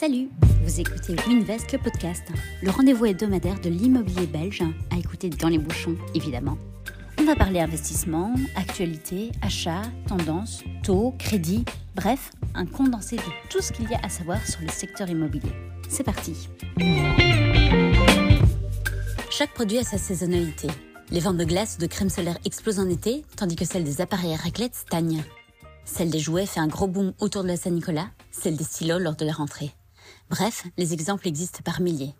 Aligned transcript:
Salut, 0.00 0.28
vous 0.62 0.78
écoutez 0.78 1.16
Winvest, 1.26 1.72
le 1.72 1.78
podcast, 1.80 2.22
le 2.62 2.70
rendez-vous 2.70 3.06
hebdomadaire 3.06 3.60
de 3.60 3.68
l'immobilier 3.68 4.28
belge, 4.28 4.62
à 4.92 4.96
écouter 4.96 5.28
dans 5.28 5.48
les 5.48 5.58
bouchons, 5.58 5.96
évidemment. 6.14 6.56
On 7.18 7.24
va 7.24 7.34
parler 7.34 7.58
investissement, 7.58 8.32
actualité, 8.54 9.32
achat, 9.42 9.82
tendance, 10.06 10.62
taux, 10.84 11.16
crédit, 11.18 11.64
bref, 11.96 12.30
un 12.54 12.64
condensé 12.64 13.16
de 13.16 13.22
tout 13.50 13.60
ce 13.60 13.72
qu'il 13.72 13.90
y 13.90 13.94
a 13.94 13.98
à 14.04 14.08
savoir 14.08 14.38
sur 14.46 14.60
le 14.60 14.68
secteur 14.68 15.10
immobilier. 15.10 15.50
C'est 15.88 16.04
parti 16.04 16.48
Chaque 19.30 19.52
produit 19.52 19.78
a 19.78 19.82
sa 19.82 19.98
saisonnalité. 19.98 20.68
Les 21.10 21.18
ventes 21.18 21.38
de 21.38 21.44
glace 21.44 21.74
ou 21.76 21.82
de 21.82 21.88
crème 21.88 22.08
solaire 22.08 22.38
explosent 22.44 22.78
en 22.78 22.88
été, 22.88 23.24
tandis 23.34 23.56
que 23.56 23.64
celle 23.64 23.82
des 23.82 24.00
appareils 24.00 24.34
à 24.34 24.36
raclette 24.36 24.76
stagne. 24.76 25.24
Celle 25.84 26.10
des 26.10 26.20
jouets 26.20 26.46
fait 26.46 26.60
un 26.60 26.68
gros 26.68 26.86
boom 26.86 27.14
autour 27.18 27.42
de 27.42 27.48
la 27.48 27.56
Saint-Nicolas, 27.56 28.10
celle 28.30 28.56
des 28.56 28.62
stylos 28.62 29.00
lors 29.00 29.16
de 29.16 29.24
la 29.24 29.32
rentrée. 29.32 29.72
Bref, 30.30 30.66
les 30.76 30.92
exemples 30.92 31.26
existent 31.26 31.60
par 31.64 31.80
milliers. 31.80 32.14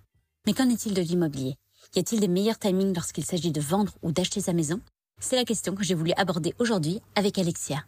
Mais 0.47 0.55
qu'en 0.55 0.71
est-il 0.71 0.95
de 0.95 1.03
l'immobilier? 1.03 1.57
Y 1.95 1.99
a-t-il 1.99 2.21
des 2.21 2.29
meilleurs 2.29 2.59
timings 2.59 2.95
lorsqu'il 2.95 3.25
s'agit 3.25 3.53
de 3.53 3.61
vendre 3.61 3.93
ou 4.03 4.12
d'acheter 4.12 4.41
sa 4.41 4.55
maison? 4.55 4.80
C'est 5.21 5.37
la 5.37 5.45
question 5.45 5.75
que 5.75 5.85
j'ai 5.85 5.95
voulu 5.95 6.13
aborder 6.16 6.55
aujourd'hui 6.59 7.02
avec 7.16 7.37
Alexia. 7.39 7.85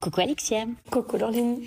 Coucou 0.00 0.22
Alexia. 0.22 0.64
Coucou 0.90 1.18
Laureline. 1.18 1.62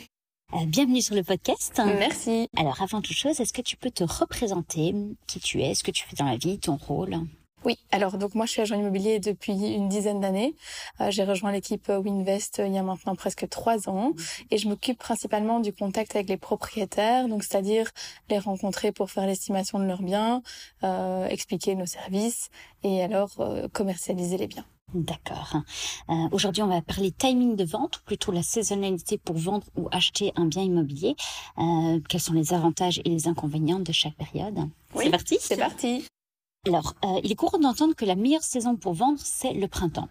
Euh, 0.53 0.65
bienvenue 0.65 1.03
sur 1.03 1.13
le 1.13 1.23
podcast. 1.23 1.79
Merci. 1.85 2.47
Alors 2.57 2.81
avant 2.81 3.01
toute 3.01 3.15
chose, 3.15 3.39
est-ce 3.39 3.53
que 3.53 3.61
tu 3.61 3.77
peux 3.77 3.91
te 3.91 4.03
représenter 4.03 4.95
qui 5.27 5.39
tu 5.39 5.61
es, 5.61 5.75
ce 5.75 5.83
que 5.83 5.91
tu 5.91 6.07
fais 6.07 6.15
dans 6.15 6.25
la 6.25 6.37
vie, 6.37 6.57
ton 6.57 6.77
rôle? 6.77 7.17
Oui, 7.65 7.77
alors 7.91 8.17
donc 8.17 8.35
moi 8.35 8.45
je 8.45 8.51
suis 8.51 8.61
agent 8.61 8.75
immobilier 8.75 9.19
depuis 9.19 9.53
une 9.53 9.89
dizaine 9.89 10.19
d'années. 10.19 10.55
Euh, 11.01 11.11
j'ai 11.11 11.23
rejoint 11.23 11.51
l'équipe 11.51 11.87
Winvest 11.89 12.61
il 12.65 12.73
y 12.73 12.77
a 12.77 12.83
maintenant 12.83 13.15
presque 13.15 13.47
trois 13.49 13.89
ans 13.89 14.11
et 14.51 14.57
je 14.57 14.67
m'occupe 14.67 14.99
principalement 14.99 15.59
du 15.59 15.73
contact 15.73 16.15
avec 16.15 16.29
les 16.29 16.37
propriétaires, 16.37 17.27
donc 17.27 17.43
c'est-à-dire 17.43 17.91
les 18.29 18.39
rencontrer 18.39 18.91
pour 18.91 19.11
faire 19.11 19.25
l'estimation 19.25 19.79
de 19.79 19.85
leurs 19.85 20.01
biens, 20.01 20.41
euh, 20.83 21.27
expliquer 21.27 21.75
nos 21.75 21.85
services 21.85 22.49
et 22.83 23.03
alors 23.03 23.31
euh, 23.39 23.67
commercialiser 23.71 24.37
les 24.37 24.47
biens. 24.47 24.65
D'accord. 24.93 25.55
Euh, 26.09 26.13
Aujourd'hui, 26.31 26.61
on 26.61 26.67
va 26.67 26.81
parler 26.81 27.11
timing 27.11 27.55
de 27.55 27.63
vente, 27.63 27.97
ou 27.97 27.99
plutôt 28.05 28.31
la 28.31 28.43
saisonnalité 28.43 29.17
pour 29.17 29.35
vendre 29.37 29.65
ou 29.75 29.87
acheter 29.91 30.31
un 30.35 30.45
bien 30.45 30.61
immobilier. 30.61 31.15
Euh, 31.57 31.99
quels 32.07 32.21
sont 32.21 32.33
les 32.33 32.53
avantages 32.53 32.99
et 33.03 33.09
les 33.09 33.27
inconvénients 33.27 33.79
de 33.79 33.91
chaque 33.91 34.15
période? 34.15 34.59
Oui, 34.93 35.05
C'est 35.05 35.09
parti? 35.11 35.37
C'est 35.39 35.57
parti. 35.57 36.05
Alors, 36.65 36.93
euh, 37.03 37.19
il 37.23 37.31
est 37.31 37.35
courant 37.35 37.59
d'entendre 37.59 37.93
que 37.93 38.05
la 38.05 38.15
meilleure 38.15 38.43
saison 38.43 38.77
pour 38.77 38.93
vendre, 38.93 39.19
c'est 39.21 39.51
le 39.51 39.67
printemps. 39.67 40.07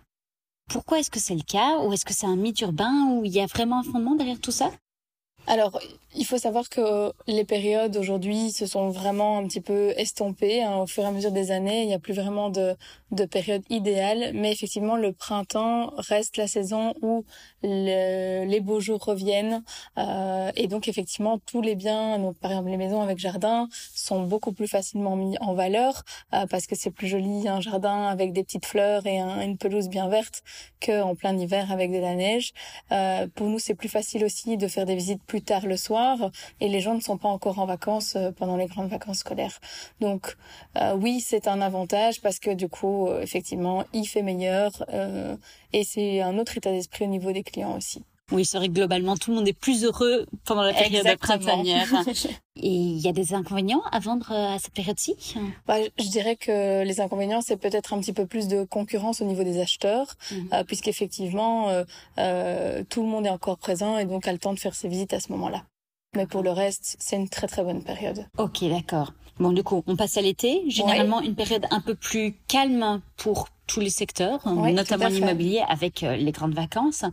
Pourquoi 0.69 0.99
est-ce 0.99 1.11
que 1.11 1.19
c'est 1.19 1.35
le 1.35 1.43
cas 1.43 1.79
Ou 1.79 1.93
est-ce 1.95 2.05
que 2.05 2.13
c'est 2.13 2.27
un 2.27 2.37
mythe 2.37 2.61
urbain 2.61 3.07
Ou 3.11 3.25
il 3.25 3.33
y 3.33 3.41
a 3.41 3.47
vraiment 3.47 3.81
un 3.81 3.83
fondement 3.83 4.17
derrière 4.17 4.39
tout 4.39 4.53
ça? 4.53 4.71
Alors, 5.49 5.81
il 6.15 6.25
faut 6.25 6.39
savoir 6.39 6.69
que 6.69 7.11
les 7.27 7.45
périodes 7.45 7.97
aujourd'hui 7.97 8.53
se 8.53 8.65
sont 8.65 8.91
vraiment 8.91 9.39
un 9.39 9.47
petit 9.49 9.61
peu 9.61 9.93
estompées 9.97 10.63
hein, 10.63 10.77
au 10.77 10.87
fur 10.87 11.03
et 11.03 11.07
à 11.07 11.11
mesure 11.11 11.33
des 11.33 11.51
années. 11.51 11.83
Il 11.83 11.89
n'y 11.89 11.95
a 11.95 11.99
plus 11.99 12.13
vraiment 12.15 12.49
de, 12.49 12.77
de 13.11 13.25
période 13.25 13.63
idéale, 13.69 14.31
mais 14.35 14.53
effectivement, 14.53 14.95
le 14.97 15.13
printemps 15.13 15.93
reste 15.99 16.37
la 16.37 16.47
saison 16.47 16.95
où 17.03 17.25
le- 17.65 18.45
les 18.45 18.61
beaux 18.61 18.79
jours 18.79 19.05
reviennent. 19.05 19.65
Euh, 19.99 20.53
et 20.55 20.69
donc, 20.69 20.87
effectivement, 20.87 21.39
tous 21.45 21.61
les 21.61 21.75
biens, 21.75 22.19
donc, 22.21 22.37
par 22.39 22.53
exemple 22.53 22.71
les 22.71 22.77
maisons 22.77 23.03
avec 23.03 23.19
jardin, 23.19 23.69
sont 23.95 24.23
beaucoup 24.23 24.53
plus 24.53 24.69
facilement 24.69 25.17
mis 25.17 25.37
en 25.41 25.55
valeur 25.55 26.05
euh, 26.35 26.47
parce 26.47 26.67
que 26.69 26.77
c'est 26.77 26.91
plus 26.93 27.09
joli 27.09 27.49
un 27.49 27.61
jardin 27.61 28.05
avec 28.07 28.33
des 28.33 28.45
petites 28.45 28.67
fleurs 28.67 29.07
et 29.07 29.19
un- 29.19 29.41
une 29.41 29.59
pelouse 29.59 29.89
bien 29.89 30.09
verte 30.09 30.43
qu'en 30.85 31.15
plein 31.17 31.37
hiver 31.37 31.73
avec 31.73 31.91
de 31.91 31.99
la 31.99 32.15
neige. 32.15 32.53
Euh, 32.93 33.27
pour 33.35 33.49
nous, 33.49 33.59
c'est 33.59 33.75
plus 33.75 33.89
facile 33.89 34.25
aussi 34.25 34.57
de 34.57 34.69
faire 34.69 34.85
des 34.87 34.95
visites 34.95 35.23
plus 35.33 35.41
tard 35.41 35.65
le 35.65 35.79
soir 35.79 36.31
et 36.61 36.69
les 36.69 36.81
gens 36.81 36.95
ne 36.95 37.01
sont 37.01 37.17
pas 37.17 37.31
encore 37.31 37.59
en 37.59 37.65
vacances 37.65 38.17
euh, 38.17 38.33
pendant 38.33 38.59
les 38.59 38.67
grandes 38.67 38.91
vacances 38.91 39.21
scolaires. 39.21 39.61
Donc 39.99 40.37
euh, 40.77 40.95
oui, 40.95 41.23
c'est 41.23 41.49
un 41.49 41.63
avantage 41.63 42.21
parce 42.21 42.39
que 42.39 42.51
du 42.51 42.69
coup, 42.69 43.09
euh, 43.09 43.23
effectivement, 43.23 43.87
il 43.95 44.05
fait 44.05 44.21
meilleur 44.21 44.71
et 45.73 45.85
c'est 45.85 46.21
un 46.21 46.39
autre 46.39 46.59
état 46.59 46.71
d'esprit 46.71 47.07
au 47.07 47.09
niveau 47.09 47.33
des 47.33 47.43
clients 47.43 47.75
aussi. 47.79 48.05
Oui, 48.31 48.45
c'est 48.45 48.57
vrai 48.57 48.69
que 48.69 48.73
globalement, 48.73 49.17
tout 49.17 49.31
le 49.31 49.37
monde 49.37 49.49
est 49.49 49.53
plus 49.53 49.85
heureux 49.85 50.27
pendant 50.45 50.63
la 50.63 50.73
période 50.73 51.07
printanière. 51.19 51.87
Et 52.57 52.69
il 52.69 52.99
y 52.99 53.09
a 53.09 53.13
des 53.13 53.35
inconvénients 53.35 53.83
à 53.91 53.99
vendre 53.99 54.31
euh, 54.31 54.55
à 54.55 54.59
cette 54.59 54.73
période-ci? 54.75 55.17
Bah, 55.67 55.77
je 55.99 56.09
dirais 56.09 56.37
que 56.37 56.83
les 56.85 57.01
inconvénients, 57.01 57.41
c'est 57.41 57.57
peut-être 57.57 57.93
un 57.95 58.01
petit 58.01 58.13
peu 58.13 58.27
plus 58.27 58.47
de 58.47 58.65
concurrence 58.65 59.21
au 59.21 59.25
niveau 59.25 59.43
des 59.43 59.61
acheteurs, 59.61 60.15
Mhm. 60.31 60.49
euh, 60.53 60.65
puisqu'effectivement, 60.65 61.69
euh, 61.71 61.85
euh, 62.19 62.85
tout 62.89 63.03
le 63.03 63.09
monde 63.09 63.27
est 63.27 63.31
encore 63.31 63.59
présent 63.59 63.99
et 63.99 64.05
donc 64.05 64.27
a 64.29 64.33
le 64.33 64.39
temps 64.39 64.53
de 64.55 64.59
faire 64.59 64.75
ses 64.75 64.89
visites 64.89 65.13
à 65.15 65.21
ce 65.21 65.33
moment-là. 65.33 65.65
Mais 66.15 66.27
pour 66.27 66.43
le 66.43 66.51
reste, 66.51 66.97
c'est 67.01 67.17
une 67.17 67.29
très 67.31 67.47
très 67.49 67.65
bonne 67.65 67.83
période. 67.83 68.27
Ok, 68.39 68.63
d'accord. 68.69 69.13
Bon, 69.39 69.51
du 69.53 69.63
coup, 69.63 69.83
on 69.87 69.97
passe 69.97 70.19
à 70.19 70.21
l'été. 70.23 70.63
Généralement, 70.69 71.21
une 71.23 71.35
période 71.35 71.67
un 71.71 71.81
peu 71.81 71.95
plus 71.95 72.35
calme 72.49 73.01
pour 73.17 73.49
tous 73.67 73.81
les 73.81 73.91
secteurs, 73.91 74.41
Oui, 74.45 74.73
notamment 74.73 75.09
l'immobilier 75.09 75.63
avec 75.69 76.03
euh, 76.03 76.17
les 76.17 76.33
grandes 76.33 76.55
vacances. 76.55 77.05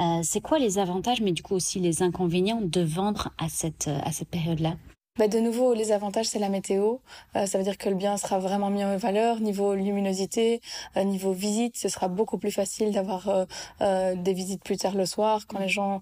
Euh, 0.00 0.20
c'est 0.22 0.40
quoi 0.40 0.58
les 0.58 0.78
avantages, 0.78 1.20
mais 1.20 1.32
du 1.32 1.42
coup 1.42 1.54
aussi 1.54 1.78
les 1.80 2.02
inconvénients 2.02 2.60
de 2.62 2.80
vendre 2.80 3.30
à 3.38 3.48
cette 3.48 3.88
euh, 3.88 3.98
à 4.04 4.12
cette 4.12 4.28
période-là? 4.28 4.74
Bah, 5.18 5.26
de 5.26 5.40
nouveau, 5.40 5.74
les 5.74 5.90
avantages, 5.90 6.26
c'est 6.26 6.38
la 6.38 6.48
météo. 6.48 6.98
Euh, 7.34 7.44
ça 7.46 7.58
veut 7.58 7.64
dire 7.64 7.76
que 7.76 7.88
le 7.88 7.96
bien 7.96 8.16
sera 8.16 8.38
vraiment 8.38 8.70
mis 8.70 8.84
en 8.84 8.96
valeur. 8.96 9.40
Niveau 9.40 9.74
luminosité, 9.74 10.60
euh, 10.96 11.02
niveau 11.02 11.32
visite, 11.32 11.76
ce 11.76 11.88
sera 11.88 12.06
beaucoup 12.06 12.38
plus 12.38 12.52
facile 12.52 12.92
d'avoir 12.92 13.28
euh, 13.28 13.44
euh, 13.80 14.14
des 14.14 14.32
visites 14.32 14.62
plus 14.62 14.76
tard 14.76 14.94
le 14.94 15.06
soir 15.06 15.48
quand 15.48 15.58
les 15.58 15.68
gens 15.68 16.00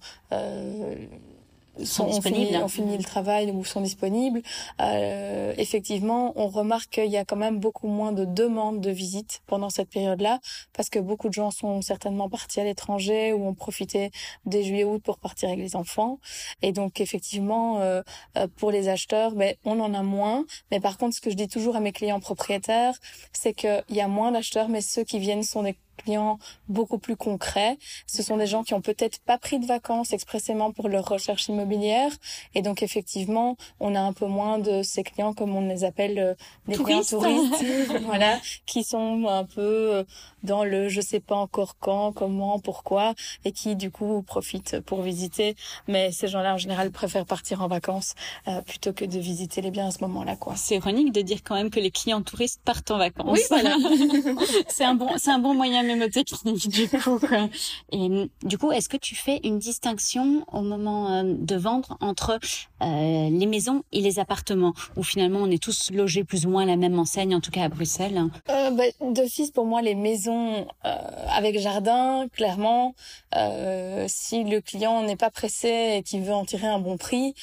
Sont 1.85 2.05
ont 2.05 2.21
fini, 2.23 2.41
disponibles. 2.41 2.65
ont 2.65 2.69
fini 2.69 2.97
le 2.97 3.05
travail 3.05 3.51
ou 3.51 3.65
sont 3.65 3.81
disponibles. 3.81 4.43
Euh, 4.81 5.53
effectivement, 5.59 6.33
on 6.37 6.49
remarque 6.49 6.91
qu'il 6.91 7.11
y 7.11 7.17
a 7.17 7.25
quand 7.25 7.37
même 7.37 7.59
beaucoup 7.59 7.89
moins 7.89 8.13
de 8.13 8.25
demandes 8.25 8.81
de 8.81 8.91
visites 8.91 9.43
pendant 9.47 9.71
cette 9.71 9.91
période-là 9.91 10.41
parce 10.73 10.89
que 10.89 10.99
beaucoup 10.99 11.29
de 11.29 11.35
gens 11.35 11.51
sont 11.51 11.83
certainement 11.83 12.29
partis 12.29 12.61
à 12.61 12.65
l'étranger 12.65 13.33
ou 13.33 13.47
ont 13.47 13.55
profité 13.55 14.11
des 14.47 14.63
juillet-août 14.63 15.03
pour 15.05 15.19
partir 15.19 15.49
avec 15.49 15.61
les 15.61 15.77
enfants. 15.77 16.19
Et 16.63 16.73
donc, 16.73 17.01
effectivement, 17.01 17.81
euh, 17.81 18.03
euh, 18.37 18.47
pour 18.57 18.71
les 18.71 18.89
acheteurs, 18.89 19.33
ben, 19.33 19.55
on 19.65 19.81
en 19.81 19.95
a 19.95 20.03
moins. 20.03 20.45
Mais 20.71 20.81
par 20.81 20.99
contre, 20.99 21.17
ce 21.17 21.21
que 21.21 21.31
je 21.31 21.37
dis 21.37 21.49
toujours 21.49 21.77
à 21.77 21.81
mes 21.81 21.93
clients 21.93 22.21
propriétaires, 22.21 22.95
c'est 23.33 23.53
qu'il 23.53 23.85
y 23.91 24.01
a 24.01 24.09
moins 24.09 24.33
d'acheteurs, 24.33 24.69
mais 24.69 24.81
ceux 24.81 25.05
qui 25.05 25.19
viennent 25.19 25.43
sont 25.43 25.63
des 25.63 25.77
clients 25.97 26.39
beaucoup 26.69 26.99
plus 26.99 27.17
concrets. 27.17 27.79
Ce 28.07 28.23
sont 28.23 28.37
des 28.37 28.47
gens 28.47 28.63
qui 28.63 28.75
ont 28.75 28.81
peut-être 28.81 29.21
pas 29.21 29.39
pris 29.39 29.59
de 29.59 29.67
vacances 29.67 30.13
expressément 30.13 30.73
pour 30.73 30.89
leur 30.89 31.09
recherche 31.09 31.49
immobilière. 31.49 32.11
Et 32.55 32.63
donc, 32.63 32.83
effectivement, 32.83 33.57
on 33.81 33.95
a 33.95 34.01
un 34.01 34.13
peu 34.13 34.27
moins 34.27 34.59
de 34.59 34.83
ces 34.83 35.03
clients, 35.03 35.33
comme 35.33 35.55
on 35.55 35.67
les 35.67 35.85
appelle, 35.85 36.19
euh, 36.19 36.35
des 36.69 36.75
Touristes. 36.77 37.17
clients 37.17 37.49
touristes, 37.51 38.03
voilà, 38.05 38.39
qui 38.67 38.85
sont 38.85 39.27
un 39.29 39.45
peu 39.45 39.61
euh, 39.61 40.05
dans 40.43 40.65
le 40.65 40.89
je 40.89 41.01
sais 41.01 41.21
pas 41.21 41.37
encore 41.37 41.77
quand, 41.79 42.13
comment, 42.13 42.59
pourquoi, 42.59 43.15
et 43.45 43.53
qui, 43.53 43.77
du 43.77 43.91
coup, 43.91 44.23
profitent 44.23 44.81
pour 44.81 45.03
visiter. 45.03 45.57
Mais 45.89 46.13
ces 46.13 46.29
gens-là, 46.29 46.55
en 46.55 46.59
général, 46.59 46.91
préfèrent 46.91 47.27
partir 47.27 47.63
en 47.63 47.69
vacances 47.69 48.15
euh, 48.49 48.61
plutôt 48.63 48.93
que 48.93 49.05
de 49.05 49.19
visiter 49.19 49.61
les 49.61 49.71
biens 49.71 49.89
à 49.89 49.91
ce 49.91 50.03
moment-là, 50.03 50.37
quoi. 50.37 50.55
C'est 50.57 50.77
ironique 50.77 51.13
de 51.13 51.21
dire 51.23 51.39
quand 51.45 51.55
même 51.55 51.71
que 51.71 51.81
les 51.81 51.91
clients 51.91 52.23
touristes 52.23 52.61
partent 52.65 52.91
en 52.91 52.99
vacances. 52.99 53.27
Oui, 53.31 53.41
voilà. 53.49 53.77
c'est 54.69 54.85
un 54.85 54.95
bon, 54.95 55.09
c'est 55.17 55.31
un 55.31 55.39
bon 55.39 55.55
moyen 55.55 55.83
euh, 57.95 58.27
du 58.43 58.59
coup, 58.59 58.73
est-ce 58.73 58.89
que 58.89 58.97
tu 58.97 59.15
fais 59.15 59.41
une 59.45 59.59
distinction 59.59 60.45
au 60.53 60.61
moment 60.61 61.13
euh, 61.13 61.23
de 61.25 61.57
vendre 61.57 61.97
entre 62.01 62.39
euh, 62.83 63.29
les 63.31 63.47
maisons 63.47 63.83
et 63.93 64.01
les 64.01 64.19
appartements, 64.19 64.75
où 64.97 65.03
finalement 65.03 65.41
on 65.41 65.51
est 65.51 65.63
tous 65.63 65.91
logés 65.91 66.25
plus 66.25 66.47
ou 66.47 66.51
moins 66.51 66.63
à 66.63 66.67
la 66.67 66.77
même 66.77 66.99
enseigne, 66.99 67.35
en 67.35 67.41
tout 67.41 67.51
cas 67.51 67.65
à 67.65 67.69
Bruxelles? 67.69 68.21
Euh, 68.51 68.71
bah, 68.71 68.85
pour 69.55 69.67
moi, 69.67 69.83
les 69.83 69.95
maisons 69.95 70.67
avec 71.29 71.59
jardin, 71.59 72.27
clairement, 72.33 72.95
si 74.07 74.45
le 74.45 74.61
client 74.61 75.03
n'est 75.03 75.17
pas 75.17 75.31
pressé 75.31 75.97
et 75.97 76.03
qu'il 76.03 76.23
veut 76.23 76.35
en 76.35 76.45
tirer 76.45 76.67
un 76.67 76.79
bon 76.79 76.97
prix, 76.97 77.35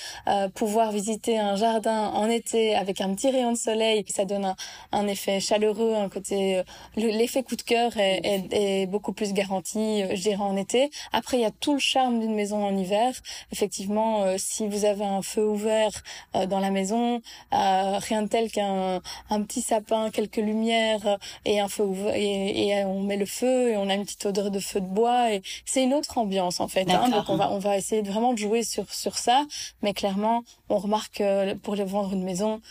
pouvoir 0.53 0.91
visiter 0.91 1.39
un 1.39 1.55
jardin 1.55 2.07
en 2.09 2.29
été 2.29 2.75
avec 2.75 3.01
un 3.01 3.13
petit 3.13 3.29
rayon 3.29 3.51
de 3.51 3.57
soleil, 3.57 4.03
ça 4.07 4.25
donne 4.25 4.55
un, 4.91 5.07
effet 5.07 5.39
chaleureux, 5.39 5.95
un 5.95 6.09
côté, 6.09 6.61
le- 6.95 7.07
l'effet 7.07 7.43
coup 7.43 7.55
de 7.55 7.61
cœur 7.61 7.95
est, 7.97 8.32
est 8.51 8.85
beaucoup 8.87 9.13
plus 9.13 9.33
garanti, 9.33 10.03
euh, 10.03 10.15
je 10.15 10.21
dirais, 10.21 10.37
en 10.37 10.57
été. 10.57 10.89
Après, 11.11 11.37
il 11.37 11.41
y 11.41 11.45
a 11.45 11.51
tout 11.51 11.73
le 11.73 11.79
charme 11.79 12.19
d'une 12.19 12.35
maison 12.35 12.63
en 12.65 12.75
hiver. 12.75 13.13
Effectivement, 13.51 14.23
euh, 14.23 14.35
si 14.37 14.67
vous 14.67 14.85
avez 14.85 15.05
un 15.05 15.21
feu 15.21 15.47
ouvert 15.47 15.91
euh, 16.35 16.45
dans 16.45 16.59
la 16.59 16.71
maison, 16.71 17.21
euh, 17.53 17.97
rien 17.99 18.23
de 18.23 18.27
tel 18.27 18.51
qu'un 18.51 19.01
un 19.29 19.41
petit 19.43 19.61
sapin, 19.61 20.09
quelques 20.11 20.37
lumières 20.37 21.05
euh, 21.07 21.17
et 21.45 21.59
un 21.59 21.67
feu 21.67 21.83
ouvert, 21.83 22.15
et, 22.15 22.67
et 22.67 22.85
on 22.85 23.01
met 23.01 23.17
le 23.17 23.25
feu 23.25 23.71
et 23.71 23.77
on 23.77 23.89
a 23.89 23.95
une 23.95 24.03
petite 24.03 24.25
odeur 24.25 24.51
de 24.51 24.59
feu 24.59 24.81
de 24.81 24.87
bois 24.87 25.33
et 25.33 25.41
c'est 25.65 25.83
une 25.83 25.93
autre 25.93 26.17
ambiance 26.17 26.59
en 26.59 26.67
fait. 26.67 26.89
Hein, 26.89 27.09
donc 27.09 27.29
on 27.29 27.35
va 27.35 27.51
on 27.51 27.59
va 27.59 27.77
essayer 27.77 28.01
de 28.01 28.09
vraiment 28.09 28.33
de 28.33 28.37
jouer 28.37 28.63
sur 28.63 28.91
sur 28.93 29.17
ça, 29.17 29.45
mais 29.81 29.93
clairement 29.93 30.43
on 30.69 30.77
remarque 30.77 31.21
pour 31.63 31.75
les 31.75 31.83
vendre 31.83 32.13
une 32.13 32.23
maison 32.23 32.61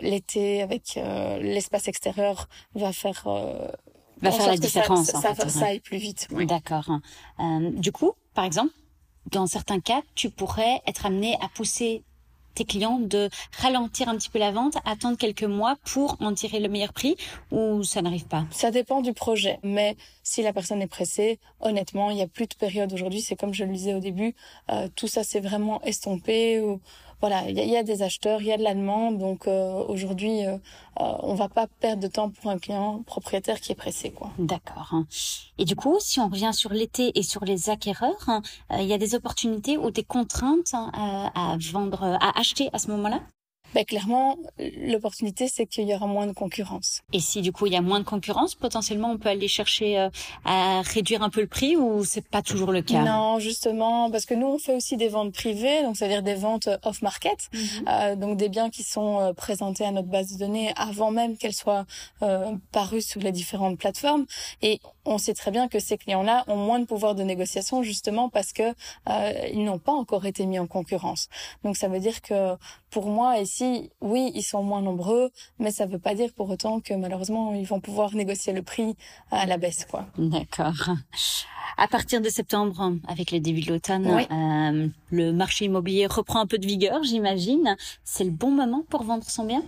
l'été 0.00 0.62
avec 0.62 0.96
euh, 0.96 1.38
l'espace 1.38 1.88
extérieur 1.88 2.48
va 2.74 2.92
faire 2.92 3.24
euh, 3.26 3.68
Va 4.22 4.30
faire 4.30 4.46
la 4.46 4.56
différence. 4.56 5.06
Ça, 5.06 5.18
en 5.18 5.22
ça, 5.22 5.34
fait, 5.34 5.48
ça 5.48 5.60
ouais. 5.60 5.66
aille 5.66 5.80
plus 5.80 5.98
vite. 5.98 6.28
oui. 6.30 6.46
D'accord. 6.46 6.90
Euh, 7.40 7.70
du 7.72 7.92
coup, 7.92 8.12
par 8.34 8.44
exemple, 8.44 8.72
dans 9.30 9.46
certains 9.46 9.80
cas, 9.80 10.02
tu 10.14 10.30
pourrais 10.30 10.80
être 10.86 11.06
amené 11.06 11.36
à 11.40 11.48
pousser 11.48 12.02
tes 12.54 12.64
clients 12.64 12.98
de 12.98 13.28
ralentir 13.58 14.08
un 14.08 14.16
petit 14.16 14.30
peu 14.30 14.38
la 14.38 14.50
vente, 14.50 14.76
attendre 14.84 15.16
quelques 15.18 15.44
mois 15.44 15.76
pour 15.84 16.16
en 16.20 16.32
tirer 16.32 16.58
le 16.58 16.68
meilleur 16.68 16.92
prix 16.92 17.16
ou 17.52 17.82
ça 17.84 18.00
n'arrive 18.00 18.26
pas? 18.26 18.46
Ça 18.50 18.70
dépend 18.70 19.02
du 19.02 19.12
projet, 19.12 19.58
mais 19.62 19.96
si 20.22 20.42
la 20.42 20.52
personne 20.54 20.80
est 20.80 20.86
pressée, 20.86 21.38
honnêtement, 21.60 22.10
il 22.10 22.16
n'y 22.16 22.22
a 22.22 22.26
plus 22.26 22.46
de 22.46 22.54
période 22.54 22.92
aujourd'hui. 22.92 23.20
C'est 23.20 23.36
comme 23.36 23.52
je 23.52 23.64
le 23.64 23.72
disais 23.72 23.92
au 23.94 24.00
début, 24.00 24.34
euh, 24.70 24.88
tout 24.96 25.06
ça 25.06 25.22
c'est 25.22 25.40
vraiment 25.40 25.82
estompé. 25.82 26.60
Ou, 26.60 26.80
voilà, 27.20 27.48
il 27.48 27.56
y, 27.56 27.76
a, 27.76 27.82
des 27.82 28.02
acheteurs, 28.02 28.42
il 28.42 28.48
y 28.48 28.52
a 28.52 28.58
de 28.58 28.62
la 28.62 28.74
demande, 28.74 29.18
donc 29.18 29.46
euh, 29.46 29.72
aujourd'hui, 29.88 30.44
euh, 30.44 30.56
euh, 31.00 31.12
on 31.22 31.34
va 31.34 31.48
pas 31.48 31.66
perdre 31.66 32.02
de 32.02 32.08
temps 32.08 32.30
pour 32.30 32.50
un 32.50 32.58
client 32.58 33.02
propriétaire 33.06 33.60
qui 33.60 33.72
est 33.72 33.76
pressé, 33.76 34.10
quoi. 34.10 34.30
D'accord. 34.38 34.94
Et 35.58 35.64
du 35.64 35.76
coup, 35.76 35.96
si 36.00 36.20
on 36.20 36.28
revient 36.28 36.52
sur 36.52 36.72
l'été 36.72 37.18
et 37.18 37.22
sur 37.22 37.44
les 37.44 37.70
acquéreurs, 37.70 38.28
hein, 38.28 38.42
il 38.78 38.84
y 38.84 38.92
a 38.92 38.98
des 38.98 39.14
opportunités 39.14 39.78
ou 39.78 39.90
des 39.90 40.04
contraintes 40.04 40.74
hein, 40.74 40.90
à 41.34 41.56
vendre, 41.72 42.02
à 42.02 42.38
acheter 42.38 42.68
à 42.72 42.78
ce 42.78 42.88
moment-là? 42.90 43.20
Ben, 43.74 43.84
clairement, 43.84 44.38
l'opportunité, 44.78 45.48
c'est 45.48 45.66
qu'il 45.66 45.88
y 45.88 45.94
aura 45.94 46.06
moins 46.06 46.26
de 46.26 46.32
concurrence. 46.32 47.02
Et 47.12 47.20
si 47.20 47.42
du 47.42 47.52
coup 47.52 47.66
il 47.66 47.72
y 47.72 47.76
a 47.76 47.82
moins 47.82 48.00
de 48.00 48.04
concurrence, 48.04 48.54
potentiellement 48.54 49.10
on 49.10 49.18
peut 49.18 49.28
aller 49.28 49.48
chercher 49.48 49.98
euh, 49.98 50.08
à 50.44 50.82
réduire 50.82 51.22
un 51.22 51.30
peu 51.30 51.40
le 51.40 51.46
prix 51.46 51.76
ou 51.76 52.04
c'est 52.04 52.26
pas 52.26 52.42
toujours 52.42 52.72
le 52.72 52.82
cas? 52.82 53.02
Non, 53.02 53.38
justement, 53.38 54.10
parce 54.10 54.24
que 54.24 54.34
nous 54.34 54.46
on 54.46 54.58
fait 54.58 54.74
aussi 54.74 54.96
des 54.96 55.08
ventes 55.08 55.32
privées, 55.32 55.82
donc 55.82 55.96
c'est-à-dire 55.96 56.22
des 56.22 56.34
ventes 56.34 56.68
off-market, 56.84 57.48
mhm. 57.52 57.60
euh, 57.88 58.16
donc 58.16 58.36
des 58.36 58.48
biens 58.48 58.70
qui 58.70 58.82
sont 58.82 59.20
euh, 59.20 59.32
présentés 59.32 59.84
à 59.84 59.90
notre 59.90 60.08
base 60.08 60.32
de 60.32 60.38
données 60.38 60.72
avant 60.76 61.10
même 61.10 61.36
qu'elles 61.36 61.54
soient 61.54 61.86
euh, 62.22 62.52
parues 62.72 63.02
sur 63.02 63.20
les 63.20 63.32
différentes 63.32 63.78
plateformes. 63.78 64.26
Et 64.62 64.80
on 65.06 65.18
sait 65.18 65.34
très 65.34 65.50
bien 65.50 65.68
que 65.68 65.78
ces 65.78 65.96
clients-là 65.96 66.44
ont 66.48 66.56
moins 66.56 66.78
de 66.78 66.84
pouvoir 66.84 67.14
de 67.14 67.22
négociation 67.22 67.82
justement 67.82 68.28
parce 68.28 68.52
que 68.52 68.74
euh, 69.08 69.32
ils 69.52 69.64
n'ont 69.64 69.78
pas 69.78 69.92
encore 69.92 70.26
été 70.26 70.46
mis 70.46 70.58
en 70.58 70.66
concurrence. 70.66 71.28
Donc 71.64 71.76
ça 71.76 71.88
veut 71.88 72.00
dire 72.00 72.20
que 72.20 72.56
pour 72.90 73.06
moi 73.06 73.38
ici, 73.38 73.90
oui, 74.00 74.32
ils 74.34 74.42
sont 74.42 74.62
moins 74.62 74.82
nombreux, 74.82 75.30
mais 75.58 75.70
ça 75.70 75.86
ne 75.86 75.92
veut 75.92 75.98
pas 75.98 76.14
dire 76.14 76.30
pour 76.34 76.48
autant 76.50 76.80
que 76.80 76.94
malheureusement 76.94 77.54
ils 77.54 77.66
vont 77.66 77.80
pouvoir 77.80 78.14
négocier 78.14 78.52
le 78.52 78.62
prix 78.62 78.96
à 79.30 79.46
la 79.46 79.56
baisse, 79.56 79.84
quoi. 79.84 80.06
D'accord. 80.18 80.90
À 81.78 81.88
partir 81.88 82.20
de 82.20 82.28
septembre, 82.30 82.92
avec 83.06 83.30
le 83.32 83.40
début 83.40 83.60
de 83.60 83.72
l'automne, 83.72 84.06
euh, 84.06 84.88
le 85.10 85.32
marché 85.32 85.66
immobilier 85.66 86.06
reprend 86.06 86.40
un 86.40 86.46
peu 86.46 86.58
de 86.58 86.66
vigueur, 86.66 87.02
j'imagine. 87.04 87.76
C'est 88.02 88.24
le 88.24 88.30
bon 88.30 88.50
moment 88.50 88.82
pour 88.88 89.02
vendre 89.02 89.28
son 89.28 89.44
bien? 89.44 89.62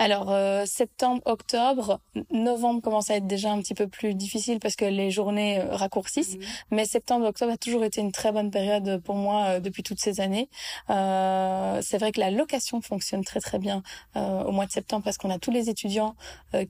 Alors 0.00 0.30
euh, 0.30 0.64
septembre, 0.64 1.20
octobre, 1.26 2.00
novembre 2.30 2.80
commence 2.80 3.10
à 3.10 3.16
être 3.16 3.26
déjà 3.26 3.52
un 3.52 3.60
petit 3.60 3.74
peu 3.74 3.86
plus 3.86 4.14
difficile 4.14 4.58
parce 4.58 4.74
que 4.74 4.86
les 4.86 5.10
journées 5.10 5.60
euh, 5.60 5.76
raccourcissent. 5.76 6.36
Mhm. 6.36 6.44
Mais 6.70 6.84
septembre, 6.86 7.26
octobre 7.26 7.52
a 7.52 7.58
toujours 7.58 7.84
été 7.84 8.00
une 8.00 8.10
très 8.10 8.32
bonne 8.32 8.50
période 8.50 9.02
pour 9.04 9.14
moi 9.14 9.44
euh, 9.44 9.60
depuis 9.60 9.82
toutes 9.82 10.00
ces 10.00 10.22
années. 10.22 10.48
c'est 10.88 11.98
vrai 11.98 12.12
que 12.12 12.20
la 12.20 12.30
location 12.30 12.80
fonctionne 12.80 13.24
très 13.24 13.40
très 13.40 13.58
bien 13.58 13.82
au 14.14 14.52
mois 14.52 14.64
de 14.64 14.72
septembre 14.72 15.04
parce 15.04 15.18
qu'on 15.18 15.30
a 15.30 15.38
tous 15.38 15.50
les 15.50 15.68
étudiants 15.68 16.14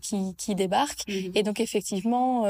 qui, 0.00 0.34
qui 0.36 0.54
débarquent 0.56 1.06
mhm. 1.08 1.30
et 1.34 1.42
donc 1.44 1.60
effectivement 1.60 2.44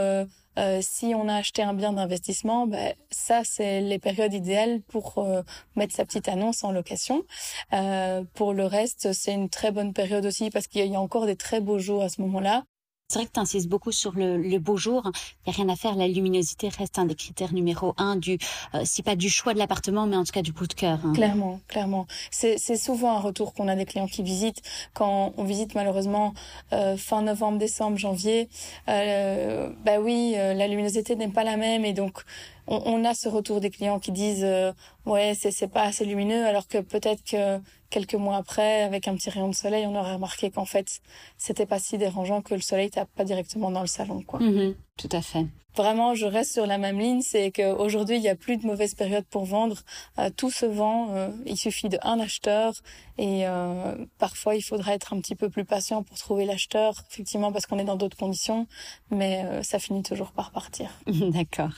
euh, 0.58 0.80
si 0.82 1.14
on 1.14 1.28
a 1.28 1.36
acheté 1.36 1.62
un 1.62 1.74
bien 1.74 1.92
d'investissement, 1.92 2.66
ben, 2.66 2.94
ça 3.10 3.42
c'est 3.44 3.80
les 3.80 3.98
périodes 3.98 4.34
idéales 4.34 4.80
pour 4.88 5.18
euh, 5.18 5.42
mettre 5.76 5.94
sa 5.94 6.04
petite 6.04 6.28
annonce 6.28 6.64
en 6.64 6.72
location. 6.72 7.24
Euh, 7.72 8.24
pour 8.34 8.52
le 8.52 8.66
reste, 8.66 9.12
c'est 9.12 9.32
une 9.32 9.48
très 9.48 9.70
bonne 9.70 9.92
période 9.92 10.26
aussi 10.26 10.50
parce 10.50 10.66
qu'il 10.66 10.86
y 10.86 10.96
a 10.96 11.00
encore 11.00 11.26
des 11.26 11.36
très 11.36 11.60
beaux 11.60 11.78
jours 11.78 12.02
à 12.02 12.08
ce 12.08 12.20
moment-là. 12.22 12.64
C'est 13.10 13.18
vrai 13.18 13.26
que 13.26 13.32
tu 13.32 13.40
insistes 13.40 13.68
beaucoup 13.68 13.90
sur 13.90 14.12
le, 14.12 14.36
le 14.36 14.58
beau 14.60 14.76
jour. 14.76 15.02
Il 15.04 15.50
n'y 15.50 15.54
a 15.54 15.56
rien 15.56 15.68
à 15.68 15.74
faire. 15.74 15.96
La 15.96 16.06
luminosité 16.06 16.68
reste 16.68 16.96
un 16.96 17.06
des 17.06 17.16
critères 17.16 17.52
numéro 17.52 17.92
un 17.98 18.14
du, 18.14 18.38
euh, 18.74 18.82
si 18.84 19.02
pas 19.02 19.16
du 19.16 19.28
choix 19.28 19.52
de 19.52 19.58
l'appartement, 19.58 20.06
mais 20.06 20.14
en 20.14 20.22
tout 20.22 20.30
cas 20.30 20.42
du 20.42 20.52
coup 20.52 20.68
de 20.68 20.74
cœur. 20.74 21.00
Hein. 21.04 21.12
Clairement, 21.12 21.60
clairement. 21.66 22.06
C'est 22.30 22.76
souvent 22.76 23.16
un 23.16 23.20
retour 23.20 23.52
qu'on 23.52 23.66
a 23.66 23.74
des 23.74 23.84
clients 23.84 24.06
qui 24.06 24.22
visitent. 24.22 24.62
Quand 24.94 25.34
on 25.36 25.42
visite 25.42 25.74
malheureusement 25.74 26.34
euh, 26.72 26.96
fin 26.96 27.22
novembre, 27.22 27.58
décembre, 27.58 27.98
janvier, 27.98 28.48
euh, 28.88 29.70
bah 29.84 29.98
oui, 30.00 30.34
euh, 30.36 30.54
la 30.54 30.68
luminosité 30.68 31.16
n'est 31.16 31.28
pas 31.28 31.42
la 31.42 31.56
même 31.56 31.84
et 31.84 31.92
donc 31.92 32.24
on, 32.70 32.82
on, 32.86 33.04
a 33.04 33.14
ce 33.14 33.28
retour 33.28 33.60
des 33.60 33.68
clients 33.68 33.98
qui 33.98 34.12
disent 34.12 34.44
euh, 34.44 34.72
ouais 35.04 35.34
c'est 35.38 35.50
c'est 35.50 35.68
pas 35.68 35.82
assez 35.82 36.04
lumineux 36.04 36.46
alors 36.46 36.66
que 36.68 36.78
peut-être 36.78 37.22
que 37.24 37.58
quelques 37.90 38.14
mois 38.14 38.36
après 38.36 38.82
avec 38.82 39.08
un 39.08 39.14
petit 39.16 39.28
rayon 39.28 39.48
de 39.48 39.54
soleil 39.54 39.86
on 39.86 39.94
aurait 39.96 40.14
remarqué 40.14 40.50
qu'en 40.50 40.64
fait 40.64 41.00
c'était 41.36 41.66
pas 41.66 41.78
si 41.78 41.98
dérangeant 41.98 42.40
que 42.40 42.54
le 42.54 42.60
soleil 42.60 42.90
tape 42.90 43.10
pas 43.14 43.24
directement 43.24 43.70
dans 43.70 43.82
le 43.82 43.86
salon 43.88 44.22
quoi. 44.22 44.40
Mm-hmm. 44.40 44.74
Tout 45.00 45.08
à 45.16 45.22
fait. 45.22 45.46
Vraiment, 45.76 46.14
je 46.14 46.26
reste 46.26 46.52
sur 46.52 46.66
la 46.66 46.76
même 46.76 46.98
ligne, 46.98 47.22
c'est 47.22 47.52
qu'aujourd'hui, 47.52 48.16
il 48.16 48.20
n'y 48.20 48.28
a 48.28 48.34
plus 48.34 48.58
de 48.58 48.66
mauvaise 48.66 48.94
période 48.94 49.24
pour 49.30 49.44
vendre. 49.46 49.78
Euh, 50.18 50.28
tout 50.36 50.50
se 50.50 50.66
vend. 50.66 51.14
Euh, 51.14 51.30
il 51.46 51.56
suffit 51.56 51.88
d'un 51.88 52.20
acheteur 52.20 52.74
et 53.16 53.46
euh, 53.46 53.94
parfois, 54.18 54.56
il 54.56 54.62
faudra 54.62 54.92
être 54.94 55.14
un 55.14 55.20
petit 55.20 55.36
peu 55.36 55.48
plus 55.48 55.64
patient 55.64 56.02
pour 56.02 56.18
trouver 56.18 56.44
l'acheteur, 56.44 56.94
effectivement, 57.10 57.50
parce 57.50 57.64
qu'on 57.64 57.78
est 57.78 57.84
dans 57.84 57.96
d'autres 57.96 58.16
conditions, 58.16 58.66
mais 59.10 59.62
ça 59.62 59.78
finit 59.78 60.02
toujours 60.02 60.32
par 60.32 60.50
partir. 60.50 60.90
D'accord. 61.06 61.72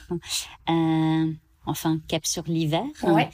enfin, 1.65 1.99
cap 2.09 2.25
sur 2.25 2.43
l'hiver. 2.45 2.83
Ouais. 3.03 3.29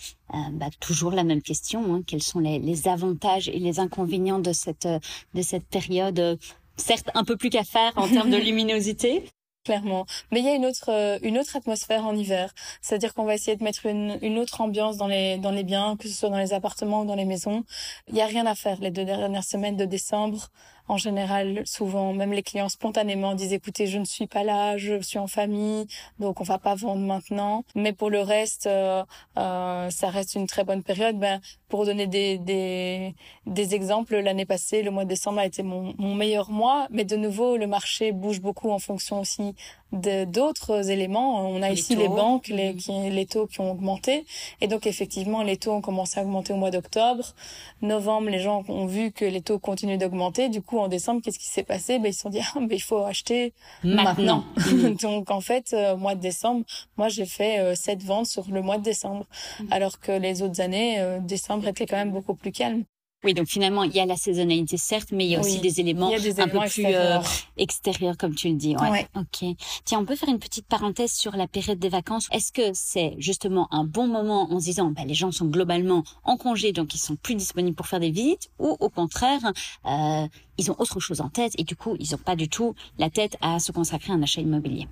bah, 0.52 0.68
toujours 0.80 1.12
la 1.12 1.24
même 1.24 1.42
question. 1.42 1.96
Hein. 1.96 2.04
Quels 2.06 2.24
sont 2.24 2.40
les, 2.40 2.60
les, 2.60 2.88
avantages 2.88 3.48
et 3.48 3.58
les 3.58 3.80
inconvénients 3.80 4.40
de 4.40 4.54
cette 4.54 4.88
de 5.34 5.42
cette 5.42 5.66
période 5.66 6.38
certes 6.80 7.10
un 7.14 7.24
peu 7.24 7.38
plus 7.38 7.50
qu'à 7.50 7.64
faire 7.64 7.92
en 7.96 8.08
termes 8.08 8.30
de 8.30 8.38
luminosité, 8.50 9.24
clairement. 9.64 10.06
Mais 10.32 10.40
il 10.40 10.46
y 10.46 10.50
a 10.50 10.56
une 10.56 10.66
autre 10.66 10.90
euh, 10.90 11.20
une 11.22 11.38
autre 11.38 11.56
atmosphère 11.56 12.06
en 12.06 12.16
hiver, 12.16 12.54
c'est-à-dire 12.82 13.14
qu'on 13.14 13.26
va 13.26 13.36
essayer 13.36 13.58
de 13.58 13.64
mettre 13.64 13.86
une, 13.86 14.18
une 14.22 14.38
autre 14.40 14.62
ambiance 14.62 14.98
dans 14.98 15.08
les 15.08 15.38
dans 15.38 15.52
les 15.52 15.64
biens, 15.64 15.98
que 15.98 16.08
ce 16.08 16.14
soit 16.16 16.30
dans 16.30 16.38
les 16.38 16.54
appartements 16.54 17.02
ou 17.02 17.06
dans 17.06 17.16
les 17.16 17.26
maisons. 17.26 17.64
Il 18.08 18.16
y 18.16 18.22
a 18.22 18.26
rien 18.26 18.46
à 18.46 18.56
faire 18.56 18.80
les 18.80 18.92
deux 18.92 19.06
dernières 19.06 19.44
semaines 19.44 19.78
de 19.78 19.86
décembre 19.86 20.50
en 20.90 20.98
général, 20.98 21.62
souvent, 21.66 22.14
même 22.14 22.34
les 22.34 22.44
clients 22.44 22.68
spontanément 22.68 23.36
disent 23.36 23.54
écoutez, 23.54 23.86
je 23.88 24.00
ne 24.00 24.06
suis 24.06 24.28
pas 24.28 24.44
là, 24.44 24.76
je 24.76 25.00
suis 25.02 25.20
en 25.20 25.28
famille, 25.28 25.86
donc 26.20 26.42
on 26.42 26.44
va 26.44 26.58
pas 26.58 26.76
vendre 26.76 27.02
maintenant. 27.02 27.64
Mais 27.76 27.94
pour 27.94 28.10
le 28.10 28.22
reste, 28.22 28.66
euh, 28.66 29.04
euh, 29.38 29.90
ça 29.92 30.10
reste 30.10 30.34
une 30.34 30.48
très 30.48 30.64
bonne 30.64 30.84
période. 30.84 31.18
Ben, 31.18 31.40
pour 31.70 31.86
donner 31.86 32.08
des, 32.08 32.40
des, 32.40 33.14
des 33.46 33.76
exemples, 33.76 34.18
l'année 34.18 34.46
passée, 34.46 34.82
le 34.82 34.90
mois 34.90 35.04
de 35.04 35.10
décembre 35.10 35.40
a 35.40 35.46
été 35.46 35.62
mon, 35.62 35.94
mon 36.00 36.16
meilleur 36.16 36.50
mois, 36.50 36.88
mais 36.90 37.06
de 37.06 37.16
nouveau, 37.16 37.56
le 37.56 37.68
marché 37.68 38.12
bouge 38.12 38.42
beaucoup 38.42 38.72
en 38.72 38.80
fonction 38.80 39.20
aussi 39.20 39.54
d'autres 39.92 40.90
éléments. 40.92 41.48
On 41.50 41.62
a 41.62 41.72
ici 41.72 41.96
les 41.96 42.08
banques, 42.08 42.48
les, 42.48 42.76
qui, 42.76 42.92
les 43.10 43.26
taux 43.26 43.48
qui 43.48 43.60
ont 43.60 43.72
augmenté. 43.72 44.26
Et 44.62 44.68
donc, 44.68 44.86
effectivement, 44.86 45.42
les 45.42 45.58
taux 45.58 45.72
ont 45.74 45.82
commencé 45.82 46.20
à 46.20 46.24
augmenter 46.24 46.54
au 46.54 46.58
mois 46.58 46.72
d'octobre. 46.72 47.34
Novembre, 47.82 48.30
les 48.30 48.40
gens 48.40 48.64
ont 48.68 48.86
vu 48.86 49.12
que 49.12 49.26
les 49.26 49.42
taux 49.42 49.60
continuent 49.60 49.98
d'augmenter. 49.98 50.50
Du 50.50 50.62
coup, 50.62 50.79
en 50.80 50.88
décembre, 50.88 51.22
qu'est-ce 51.24 51.40
qui 51.40 51.48
s'est 51.48 51.64
passé? 51.64 52.00
Ben, 52.00 52.10
Ils 52.10 52.14
se 52.14 52.22
sont 52.22 52.30
dit, 52.30 52.40
ah, 52.40 52.60
ben, 52.60 52.72
il 52.72 52.82
faut 52.82 53.04
acheter 53.04 53.54
maintenant. 53.84 54.44
donc, 55.02 55.32
en 55.32 55.42
fait, 55.42 55.74
euh, 55.74 55.96
mois 55.96 56.16
de 56.16 56.22
décembre, 56.22 56.66
moi, 56.98 57.10
j'ai 57.10 57.26
fait 57.26 57.60
euh, 57.60 57.76
sept 57.76 58.04
ventes 58.04 58.28
sur 58.28 58.50
le 58.50 58.62
mois 58.62 58.78
de 58.78 58.84
décembre. 58.84 59.26
Mm. 59.60 59.66
Alors 59.72 60.00
que 60.00 60.12
les 60.12 60.42
autres 60.42 60.62
années, 60.62 61.00
euh, 61.00 61.20
décembre 61.20 61.68
était 61.68 61.86
quand 61.86 61.98
même 61.98 62.12
beaucoup 62.12 62.36
plus 62.36 62.52
calme. 62.52 62.84
Oui, 63.26 63.34
donc 63.34 63.48
finalement, 63.48 63.84
il 63.84 63.94
y 63.94 64.00
a 64.00 64.06
la 64.06 64.16
saisonnalité, 64.16 64.78
certes, 64.78 65.10
mais 65.12 65.26
il 65.26 65.32
y 65.32 65.36
a 65.36 65.42
aussi 65.42 65.60
des 65.60 65.82
éléments, 65.82 66.10
un 66.10 66.48
peu 66.48 66.60
plus 66.70 66.86
euh, 66.86 67.20
extérieurs. 67.58 68.16
comme 68.18 68.34
tu 68.34 68.48
le 68.48 68.56
dis. 68.56 68.78
Ouais. 68.78 69.08
Ok. 69.16 69.46
Tiens, 69.84 70.00
on 70.00 70.06
peut 70.06 70.16
faire 70.16 70.30
une 70.30 70.40
petite 70.40 70.66
parenthèse 70.68 71.12
sur 71.12 71.36
la 71.36 71.48
période 71.48 71.80
des 71.80 71.90
vacances. 71.90 72.30
Est-ce 72.32 72.54
que 72.54 72.72
c'est 72.74 73.16
justement 73.18 73.68
un 73.72 73.84
bon 73.84 74.08
moment 74.08 74.50
en 74.52 74.60
se 74.60 74.66
disant, 74.66 74.92
bah, 74.92 75.04
les 75.06 75.16
gens 75.16 75.32
sont 75.32 75.48
globalement 75.48 76.04
en 76.24 76.38
congé, 76.38 76.72
donc 76.72 76.96
ils 76.96 77.00
sont 77.00 77.18
plus 77.18 77.36
disponibles 77.36 77.76
pour 77.76 77.88
faire 77.88 78.00
des 78.00 78.12
visites, 78.12 78.50
ou 78.58 78.78
au 78.80 78.90
contraire, 78.90 79.42
euh, 79.86 80.28
ils 80.58 80.72
ont 80.72 80.76
autre 80.80 81.02
chose 81.02 81.20
en 81.20 81.30
tête 81.30 81.54
et 81.58 81.64
du 81.64 81.76
coup, 81.76 81.98
ils 82.00 82.12
n'ont 82.12 82.18
pas 82.18 82.38
du 82.38 82.48
tout 82.48 82.74
la 82.98 83.10
tête 83.10 83.36
à 83.42 83.60
se 83.60 83.74
consacrer 83.74 84.14
à 84.14 84.16
un 84.16 84.24
achat 84.24 84.40
immobilier? 84.42 84.88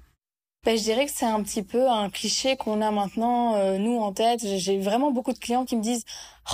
Ben, 0.65 0.77
je 0.77 0.83
dirais 0.83 1.05
que 1.05 1.11
c'est 1.13 1.25
un 1.25 1.41
petit 1.43 1.63
peu 1.63 1.87
un 1.89 2.09
cliché 2.09 2.57
qu'on 2.57 2.81
a 2.81 2.91
maintenant, 2.91 3.55
euh, 3.55 3.77
nous, 3.77 3.99
en 3.99 4.11
tête. 4.11 4.41
J'ai 4.43 4.77
vraiment 4.79 5.11
beaucoup 5.11 5.31
de 5.31 5.37
clients 5.37 5.63
qui 5.63 5.77
me 5.77 5.81
disent 5.81 6.03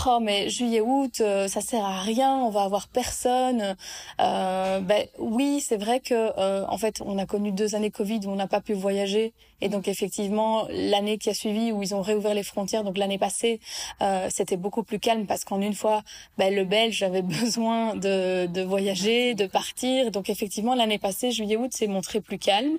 oh 0.06 0.20
mais 0.22 0.50
juillet 0.50 0.82
août 0.82 1.22
euh, 1.22 1.48
ça 1.48 1.62
sert 1.62 1.86
à 1.86 2.02
rien 2.02 2.36
on 2.36 2.50
va 2.50 2.64
avoir 2.64 2.88
personne. 2.88 3.76
Euh, 4.22 4.80
ben 4.80 5.06
oui 5.20 5.62
c'est 5.62 5.78
vrai 5.78 6.00
que 6.00 6.14
euh, 6.14 6.66
en 6.68 6.78
fait 6.78 7.02
on 7.06 7.18
a 7.18 7.26
connu 7.26 7.52
deux 7.52 7.76
années 7.76 7.92
Covid 7.92 8.22
où 8.26 8.30
on 8.30 8.36
n'a 8.36 8.48
pas 8.48 8.62
pu 8.62 8.74
voyager. 8.74 9.34
Et 9.62 9.70
donc 9.70 9.88
effectivement 9.88 10.68
l'année 10.70 11.18
qui 11.18 11.30
a 11.30 11.34
suivi 11.34 11.72
où 11.72 11.82
ils 11.82 11.96
ont 11.96 12.02
réouvert 12.02 12.34
les 12.34 12.44
frontières 12.44 12.84
donc 12.84 12.98
l'année 12.98 13.18
passée 13.18 13.62
euh, 14.02 14.28
c'était 14.30 14.58
beaucoup 14.58 14.84
plus 14.84 15.00
calme 15.00 15.26
parce 15.26 15.46
qu'en 15.46 15.62
une 15.62 15.74
fois 15.74 16.04
ben, 16.38 16.54
le 16.54 16.66
Belge 16.66 17.02
avait 17.04 17.22
besoin 17.42 17.96
de, 17.96 18.46
de 18.48 18.62
voyager 18.62 19.36
de 19.36 19.46
partir. 19.46 20.12
Donc 20.12 20.30
effectivement 20.30 20.76
l'année 20.76 21.00
passée 21.00 21.32
juillet 21.32 21.56
août 21.56 21.72
s'est 21.74 21.88
montré 21.88 22.20
plus 22.20 22.40
calme. 22.40 22.78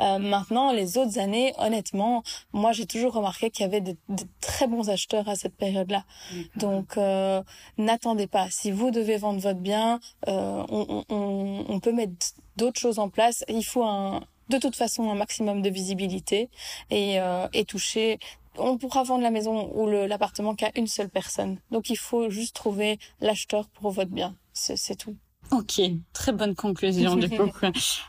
Euh, 0.00 0.18
maintenant 0.18 0.72
les 0.72 0.98
autres 0.98 1.18
années 1.18 1.54
honnêtement 1.58 2.22
moi 2.52 2.72
j'ai 2.72 2.86
toujours 2.86 3.12
remarqué 3.14 3.50
qu'il 3.50 3.64
y 3.64 3.66
avait 3.66 3.80
de, 3.80 3.96
de, 4.08 4.24
très 4.40 4.66
bons 4.66 4.90
acheteurs 4.90 5.28
à 5.28 5.36
cette 5.36 5.56
période 5.56 5.90
là 5.90 6.04
donc, 6.56 6.96
euh, 6.96 7.42
n'attendez 7.78 8.26
pas. 8.26 8.48
Si 8.50 8.70
vous 8.70 8.90
devez 8.90 9.16
vendre 9.16 9.40
votre 9.40 9.60
bien, 9.60 10.00
euh, 10.28 10.64
on, 10.68 11.04
on, 11.08 11.64
on, 11.68 11.80
peut 11.80 11.92
mettre 11.92 12.12
d'autres 12.56 12.80
choses 12.80 12.98
en 12.98 13.08
place. 13.08 13.44
Il 13.48 13.64
faut 13.64 13.84
un, 13.84 14.22
de 14.48 14.58
toute 14.58 14.76
façon 14.76 15.10
un 15.10 15.14
maximum 15.14 15.62
de 15.62 15.70
visibilité 15.70 16.48
et, 16.90 17.20
euh, 17.20 17.48
et 17.52 17.64
toucher 17.64 18.18
on 18.58 18.78
pourra 18.78 19.02
vendre 19.02 19.22
la 19.22 19.30
maison 19.30 19.70
ou 19.74 19.86
l'appartement 19.86 20.54
qu'à 20.54 20.70
une 20.76 20.86
seule 20.86 21.10
personne. 21.10 21.58
Donc 21.70 21.90
il 21.90 21.98
faut 21.98 22.30
juste 22.30 22.56
trouver 22.56 22.98
l'acheteur 23.20 23.68
pour 23.68 23.90
votre 23.90 24.10
bien. 24.10 24.34
C'est 24.54 24.96
tout. 24.96 25.14
Ok, 25.52 25.80
très 26.12 26.32
bonne 26.32 26.54
conclusion 26.54 27.16
du 27.16 27.28
coup. 27.28 27.50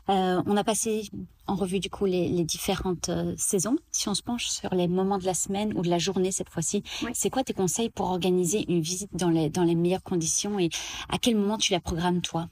Euh, 0.09 0.41
on 0.45 0.55
a 0.55 0.63
passé 0.63 1.09
en 1.47 1.55
revue 1.55 1.79
du 1.79 1.89
coup 1.89 2.05
les, 2.05 2.29
les 2.29 2.45
différentes 2.45 3.09
euh, 3.09 3.33
saisons. 3.37 3.75
Si 3.91 4.07
on 4.07 4.15
se 4.15 4.21
penche 4.21 4.47
sur 4.47 4.73
les 4.73 4.87
moments 4.87 5.17
de 5.17 5.25
la 5.25 5.33
semaine 5.33 5.77
ou 5.77 5.81
de 5.81 5.89
la 5.89 5.97
journée 5.97 6.31
cette 6.31 6.49
fois-ci, 6.49 6.81
c'est 7.13 7.29
quoi 7.29 7.43
tes 7.43 7.53
conseils 7.53 7.89
pour 7.89 8.09
organiser 8.09 8.63
une 8.69 8.79
visite 8.79 9.09
dans 9.13 9.29
les 9.29 9.49
dans 9.49 9.63
les 9.63 9.75
meilleures 9.75 10.03
conditions 10.03 10.59
et 10.59 10.69
à 11.09 11.17
quel 11.17 11.35
moment 11.35 11.57
tu 11.57 11.73
la 11.73 11.81
programmes 11.81 12.21
toi? 12.21 12.47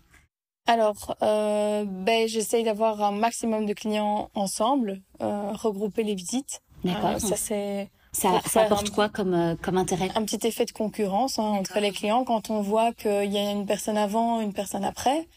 Alors, 0.68 1.16
euh, 1.22 1.86
ben, 1.86 2.28
j'essaye 2.28 2.64
d'avoir 2.64 3.02
un 3.02 3.12
maximum 3.12 3.66
de 3.66 3.74
clients 3.74 4.30
ensemble, 4.34 5.02
euh, 5.22 5.52
regrouper 5.54 6.04
les 6.04 6.16
visites. 6.16 6.62
D'accord. 6.84 7.20
Ça 7.20 7.38
c'est 7.38 7.90
ça, 8.16 8.42
ça 8.46 8.62
apporte 8.62 8.90
quoi 8.92 9.10
comme, 9.10 9.34
euh, 9.34 9.56
comme 9.62 9.78
intérêt? 9.78 10.10
Un 10.16 10.24
petit 10.24 10.48
effet 10.48 10.66
de 10.66 10.72
concurrence 10.72 11.38
hein, 11.38 11.44
entre 11.44 11.80
les 11.80 11.92
clients. 11.92 12.24
Quand 12.24 12.50
on 12.50 12.62
voit 12.62 12.94
qu'il 12.94 13.32
y 13.32 13.38
a 13.38 13.52
une 13.52 13.66
personne 13.66 13.98
avant, 13.98 14.40
une 14.40 14.54
personne 14.54 14.86
après, 14.86 15.28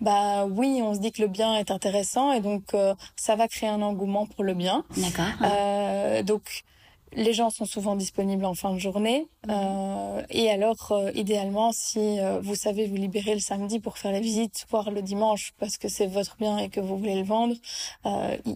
bah 0.00 0.46
oui, 0.46 0.80
on 0.82 0.94
se 0.94 1.00
dit 1.00 1.10
que 1.10 1.20
le 1.20 1.28
bien 1.28 1.56
est 1.56 1.70
intéressant 1.70 2.32
et 2.32 2.40
donc 2.40 2.74
euh, 2.74 2.94
ça 3.16 3.34
va 3.34 3.48
créer 3.48 3.68
un 3.68 3.82
engouement 3.82 4.26
pour 4.26 4.44
le 4.44 4.54
bien. 4.54 4.84
D'accord. 4.96 5.24
Euh, 5.42 6.22
donc 6.22 6.64
les 7.12 7.32
gens 7.32 7.50
sont 7.50 7.64
souvent 7.64 7.96
disponibles 7.96 8.44
en 8.44 8.54
fin 8.54 8.72
de 8.72 8.78
journée. 8.78 9.26
Mhm. 9.46 9.54
Euh, 9.54 10.22
et 10.30 10.50
alors, 10.50 10.92
euh, 10.92 11.10
idéalement, 11.14 11.72
si 11.72 12.20
euh, 12.20 12.40
vous 12.40 12.54
savez 12.54 12.86
vous 12.86 12.96
libérer 12.96 13.34
le 13.34 13.40
samedi 13.40 13.80
pour 13.80 13.98
faire 13.98 14.12
la 14.12 14.20
visite, 14.20 14.66
voire 14.70 14.90
le 14.90 15.02
dimanche 15.02 15.52
parce 15.58 15.78
que 15.78 15.88
c'est 15.88 16.06
votre 16.06 16.36
bien 16.36 16.58
et 16.58 16.68
que 16.68 16.80
vous 16.80 16.96
voulez 16.98 17.16
le 17.16 17.24
vendre, 17.24 17.54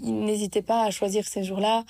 n'hésitez 0.01 0.63
pas 0.63 0.85
à 0.85 0.91
choisir 0.91 1.27
ces 1.27 1.45
jours-là 1.45 1.85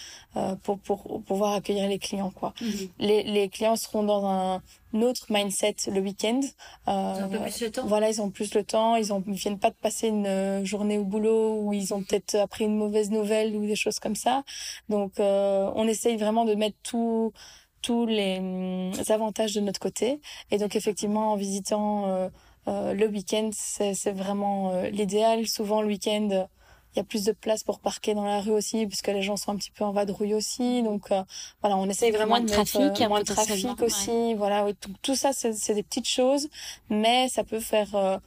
pour, 0.63 0.79
pour, 0.79 1.23
pouvoir 1.23 1.55
accueillir 1.55 1.89
les 1.89 1.99
clients. 1.99 2.33
Quoi. 2.35 2.55
Mhm. 2.61 2.89
Les, 2.99 3.23
les 3.23 3.49
clients 3.49 3.77
seront 3.77 4.03
dans 4.03 4.27
un 4.27 4.63
notre 4.93 5.27
mindset 5.31 5.77
le 5.89 6.01
week-end. 6.01 6.41
Euh, 6.89 7.15
ils 7.19 7.37
ont 7.37 7.41
plus 7.41 7.61
le 7.63 7.71
temps. 7.71 7.87
Voilà, 7.87 8.11
ils 8.11 8.21
ont 8.21 8.31
plus 8.31 8.55
le 8.55 8.65
temps. 8.65 8.97
Ils 8.97 9.13
ont, 9.13 9.23
viennent 9.27 9.59
pas 9.59 9.71
de 9.71 9.77
passer 9.77 10.09
une 10.09 10.27
euh, 10.27 10.65
journée 10.65 10.99
au 10.99 11.05
boulot 11.05 11.61
où 11.61 11.73
ils 11.73 11.95
ont 11.95 12.03
peut-être 12.03 12.35
appris 12.37 12.65
une 12.65 12.77
mauvaise 12.77 13.11
nouvelle 13.11 13.57
ou 13.57 13.67
des 13.67 13.77
choses 13.77 13.99
comme 13.99 14.17
ça. 14.17 14.45
Donc, 14.89 15.19
euh, 15.19 15.71
on 15.75 15.87
essaye 15.87 16.17
vraiment 16.17 16.45
de 16.45 16.55
mettre 16.55 16.77
tout, 16.83 17.33
tous 17.81 18.07
les, 18.07 18.39
hum, 18.39 18.93
avantages 19.09 19.55
de 19.55 19.61
notre 19.61 19.81
côté. 19.81 20.21
Et 20.51 20.59
donc, 20.59 20.77
effectivement, 20.77 21.33
en 21.33 21.37
visitant 21.37 22.07
euh, 22.07 22.29
euh 22.69 22.95
le 22.95 23.07
week-end, 23.09 23.51
c'est 23.53 24.13
vraiment 24.13 24.83
l'idéal. 24.83 25.47
Souvent, 25.47 25.83
le 25.83 25.89
week-end 25.89 26.47
il 26.95 26.99
y 26.99 27.01
a 27.01 27.05
plus 27.05 27.25
de 27.25 27.33
place 27.33 27.65
pour 27.65 27.81
parquer 27.81 28.15
dans 28.15 28.25
la 28.25 28.41
rue 28.41 28.51
aussi, 28.51 28.87
puisque 28.87 29.09
les 29.09 29.23
gens 29.23 29.37
sont 29.37 29.53
un 29.53 29.57
petit 29.57 29.71
peu 29.71 29.85
en 29.85 29.93
vadrouille 29.93 30.35
aussi. 30.35 30.83
Donc 30.83 31.11
euh, 31.11 31.23
voilà, 31.61 31.77
on 31.77 31.89
essaye 31.89 32.11
vraiment 32.11 32.41
de 32.41 32.47
trafic, 32.47 32.81
mettre, 32.81 33.03
euh, 33.03 33.09
moins 33.09 33.21
de 33.21 33.25
trafic 33.25 33.83
aussi. 33.83 34.35
Voilà, 34.35 34.65
oui, 34.65 34.75
tout, 34.81 34.91
tout 35.03 35.15
ça, 35.15 35.33
c'est 35.33 35.75
des 35.75 35.83
petites 35.83 36.09
choses, 36.09 36.49
mais 36.91 37.29
ça 37.29 37.45
peut 37.45 37.61
faire 37.61 37.95
euh, 37.95 38.19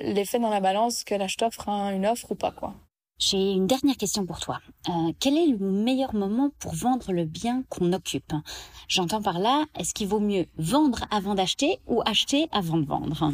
l'effet 0.00 0.38
dans 0.38 0.50
la 0.50 0.60
balance 0.60 1.04
que 1.04 1.14
l'acheteur 1.14 1.52
fera 1.52 1.92
une 1.92 2.06
offre 2.06 2.30
ou 2.30 2.34
pas, 2.34 2.50
quoi. 2.52 2.74
J'ai 3.18 3.52
une 3.52 3.68
dernière 3.68 3.96
question 3.96 4.26
pour 4.26 4.40
toi. 4.40 4.58
Euh, 4.88 5.12
quel 5.20 5.38
est 5.38 5.46
le 5.46 5.58
meilleur 5.58 6.12
moment 6.12 6.50
pour 6.58 6.74
vendre 6.74 7.12
le 7.12 7.24
bien 7.24 7.62
qu'on 7.68 7.92
occupe? 7.92 8.32
J'entends 8.88 9.22
par 9.22 9.38
là, 9.38 9.64
est-ce 9.78 9.94
qu'il 9.94 10.08
vaut 10.08 10.18
mieux 10.18 10.46
vendre 10.56 11.04
avant 11.10 11.36
d'acheter 11.36 11.78
ou 11.86 12.02
acheter 12.04 12.48
avant 12.50 12.78
de 12.78 12.84
vendre? 12.84 13.32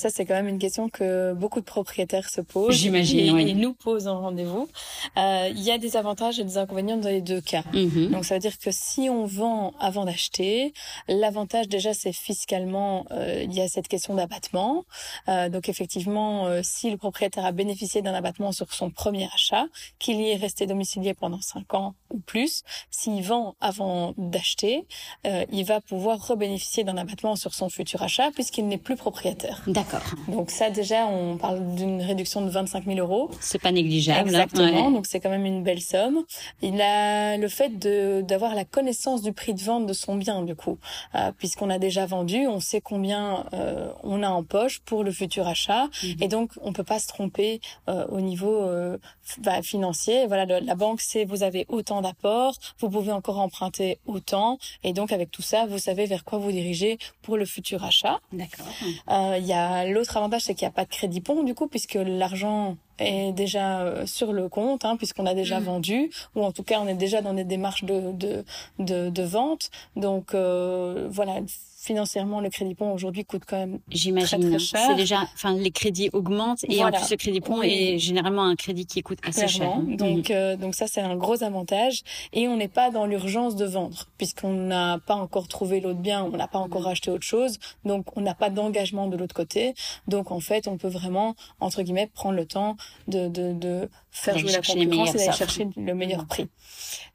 Ça, 0.00 0.10
c'est 0.10 0.24
quand 0.24 0.34
même 0.34 0.48
une 0.48 0.58
question 0.58 0.88
que 0.88 1.32
beaucoup 1.34 1.60
de 1.60 1.64
propriétaires 1.64 2.28
se 2.28 2.40
posent. 2.40 2.74
J'imagine, 2.74 3.38
et, 3.38 3.54
nous 3.54 3.74
posent 3.74 4.08
en 4.08 4.20
rendez-vous. 4.20 4.68
Euh, 5.16 5.48
il 5.50 5.60
y 5.60 5.70
a 5.70 5.78
des 5.78 5.96
avantages 5.96 6.40
et 6.40 6.44
des 6.44 6.58
inconvénients 6.58 6.96
dans 6.96 7.08
les 7.08 7.20
deux 7.20 7.40
cas. 7.40 7.64
Mhm. 7.72 8.10
Donc, 8.10 8.24
ça 8.24 8.34
veut 8.34 8.40
dire 8.40 8.58
que 8.58 8.70
si 8.70 9.08
on 9.10 9.26
vend 9.26 9.74
avant 9.78 10.04
d'acheter, 10.04 10.72
l'avantage 11.08 11.68
déjà, 11.68 11.94
c'est 11.94 12.12
fiscalement, 12.12 13.06
euh, 13.10 13.42
il 13.44 13.52
y 13.52 13.60
a 13.60 13.68
cette 13.68 13.88
question 13.88 14.14
d'abattement. 14.14 14.84
Euh, 15.28 15.48
donc, 15.48 15.68
effectivement, 15.68 16.46
euh, 16.46 16.60
si 16.62 16.90
le 16.90 16.96
propriétaire 16.96 17.44
a 17.44 17.52
bénéficié 17.52 18.02
d'un 18.02 18.14
abattement 18.14 18.52
sur 18.52 18.72
son 18.72 18.90
premier 18.90 19.28
achat, 19.34 19.66
qu'il 19.98 20.20
y 20.20 20.30
est 20.30 20.36
resté 20.36 20.66
domicilié 20.66 21.14
pendant 21.14 21.40
cinq 21.40 21.74
ans 21.74 21.94
ou 22.10 22.18
plus, 22.20 22.62
s'il 22.90 23.22
vend 23.22 23.54
avant 23.60 24.14
d'acheter, 24.16 24.86
euh, 25.26 25.44
il 25.52 25.64
va 25.64 25.80
pouvoir 25.80 26.26
rebénéficier 26.26 26.84
d'un 26.84 26.96
abattement 26.96 27.36
sur 27.36 27.54
son 27.54 27.68
futur 27.68 28.02
achat 28.02 28.30
puisqu'il 28.32 28.66
n'est 28.68 28.78
plus 28.78 28.96
propriétaire. 28.96 29.62
D'accord. 29.66 29.89
Donc 30.28 30.50
ça 30.50 30.70
déjà, 30.70 31.06
on 31.06 31.36
parle 31.36 31.74
d'une 31.74 32.02
réduction 32.02 32.42
de 32.42 32.50
25 32.50 32.84
000 32.84 32.98
euros. 32.98 33.30
C'est 33.40 33.60
pas 33.60 33.72
négligeable. 33.72 34.28
Exactement. 34.28 34.90
Donc 34.90 35.06
c'est 35.06 35.20
quand 35.20 35.30
même 35.30 35.46
une 35.46 35.62
belle 35.62 35.80
somme. 35.80 36.24
Il 36.62 36.80
a 36.80 37.36
le 37.36 37.48
fait 37.48 37.78
de 37.78 38.22
d'avoir 38.22 38.54
la 38.54 38.64
connaissance 38.64 39.22
du 39.22 39.32
prix 39.32 39.54
de 39.54 39.60
vente 39.60 39.86
de 39.86 39.92
son 39.92 40.16
bien 40.16 40.42
du 40.42 40.54
coup, 40.54 40.78
euh, 41.14 41.32
puisqu'on 41.36 41.70
a 41.70 41.78
déjà 41.78 42.06
vendu, 42.06 42.46
on 42.46 42.60
sait 42.60 42.80
combien 42.80 43.46
euh, 43.52 43.90
on 44.02 44.22
a 44.22 44.28
en 44.28 44.42
poche 44.42 44.80
pour 44.80 45.04
le 45.04 45.12
futur 45.12 45.46
achat, 45.46 45.88
mhm. 46.02 46.22
et 46.22 46.28
donc 46.28 46.50
on 46.62 46.72
peut 46.72 46.84
pas 46.84 46.98
se 46.98 47.08
tromper 47.08 47.60
euh, 47.88 48.06
au 48.08 48.20
niveau 48.20 48.62
euh, 48.62 48.98
bah, 49.38 49.62
financier. 49.62 50.26
Voilà, 50.26 50.60
la 50.60 50.74
banque 50.74 51.00
sait 51.00 51.24
vous 51.24 51.42
avez 51.42 51.66
autant 51.68 52.02
d'apports, 52.02 52.54
vous 52.78 52.90
pouvez 52.90 53.12
encore 53.12 53.38
emprunter 53.38 53.98
autant, 54.06 54.58
et 54.84 54.92
donc 54.92 55.12
avec 55.12 55.30
tout 55.30 55.42
ça, 55.42 55.66
vous 55.66 55.78
savez 55.78 56.06
vers 56.06 56.24
quoi 56.24 56.38
vous 56.38 56.52
dirigez 56.52 56.98
pour 57.22 57.36
le 57.36 57.44
futur 57.44 57.84
achat. 57.84 58.20
D'accord. 58.32 58.66
Euh, 59.10 59.36
il 59.38 59.46
y 59.46 59.52
a 59.52 59.69
l'autre 59.86 60.16
avantage, 60.16 60.42
c'est 60.42 60.54
qu'il 60.54 60.66
n'y 60.66 60.70
a 60.70 60.74
pas 60.74 60.84
de 60.84 60.90
crédit 60.90 61.20
pont 61.20 61.42
du 61.42 61.54
coup, 61.54 61.66
puisque 61.68 61.94
l'argent 61.94 62.76
est 62.98 63.32
déjà 63.32 63.80
euh, 63.80 64.06
sur 64.06 64.32
le 64.32 64.48
compte, 64.48 64.84
hein, 64.84 64.96
puisqu'on 64.96 65.26
a 65.26 65.34
déjà 65.34 65.60
mm. 65.60 65.64
vendu, 65.64 66.10
ou 66.34 66.44
en 66.44 66.52
tout 66.52 66.62
cas 66.62 66.78
on 66.80 66.86
est 66.86 66.94
déjà 66.94 67.22
dans 67.22 67.34
des 67.34 67.44
démarches 67.44 67.84
de 67.84 68.12
de 68.12 68.44
de, 68.78 69.10
de 69.10 69.22
vente. 69.22 69.70
Donc 69.96 70.34
euh, 70.34 71.08
voilà, 71.10 71.40
financièrement, 71.80 72.40
le 72.40 72.50
crédit 72.50 72.74
pont 72.74 72.92
aujourd'hui 72.92 73.24
coûte 73.24 73.44
quand 73.46 73.56
même 73.56 73.80
J'imagine. 73.88 74.38
Très, 74.38 74.50
très 74.50 74.58
cher. 74.58 74.80
C'est 74.86 74.96
déjà, 74.96 75.22
enfin, 75.34 75.54
les 75.54 75.70
crédits 75.70 76.10
augmentent 76.12 76.62
et 76.68 76.84
en 76.84 76.90
plus 76.90 77.10
le 77.10 77.16
crédit 77.16 77.40
pont 77.40 77.62
est 77.62 77.98
généralement 77.98 78.44
un 78.44 78.54
crédit 78.54 78.84
qui 78.84 79.00
coûte 79.00 79.18
assez 79.22 79.48
cher. 79.48 79.72
Hein. 79.74 79.84
Donc, 79.88 80.28
mhm. 80.28 80.36
euh, 80.36 80.56
donc 80.56 80.74
ça 80.74 80.86
c'est 80.86 81.00
un 81.00 81.16
gros 81.16 81.42
avantage 81.42 82.02
et 82.34 82.48
on 82.48 82.58
n'est 82.58 82.68
pas 82.68 82.90
dans 82.90 83.06
l'urgence 83.06 83.56
de 83.56 83.64
vendre 83.64 84.04
puisqu'on 84.18 84.52
n'a 84.52 84.98
pas 84.98 85.14
encore 85.14 85.48
trouvé 85.48 85.80
l'autre 85.80 86.00
bien, 86.00 86.22
on 86.22 86.36
n'a 86.36 86.48
pas 86.48 86.58
encore 86.58 86.86
acheté 86.86 87.10
autre 87.10 87.24
chose, 87.24 87.58
donc 87.86 88.14
on 88.14 88.20
n'a 88.20 88.34
pas 88.34 88.50
d'engagement 88.50 89.06
de 89.06 89.16
l'autre 89.16 89.34
côté. 89.34 89.74
Donc 90.06 90.32
en 90.32 90.40
fait, 90.40 90.68
on 90.68 90.76
peut 90.76 90.88
vraiment 90.88 91.34
entre 91.60 91.82
guillemets 91.82 92.10
prendre 92.12 92.36
le 92.36 92.44
temps 92.44 92.76
de 93.08 93.28
de, 93.28 93.54
de 93.54 93.88
faire 94.10 94.36
jouer 94.36 94.52
la 94.52 94.60
concurrence 94.60 95.14
et 95.14 95.18
d'aller 95.18 95.32
chercher 95.32 95.68
le 95.76 95.94
meilleur 95.94 96.26
prix. 96.26 96.48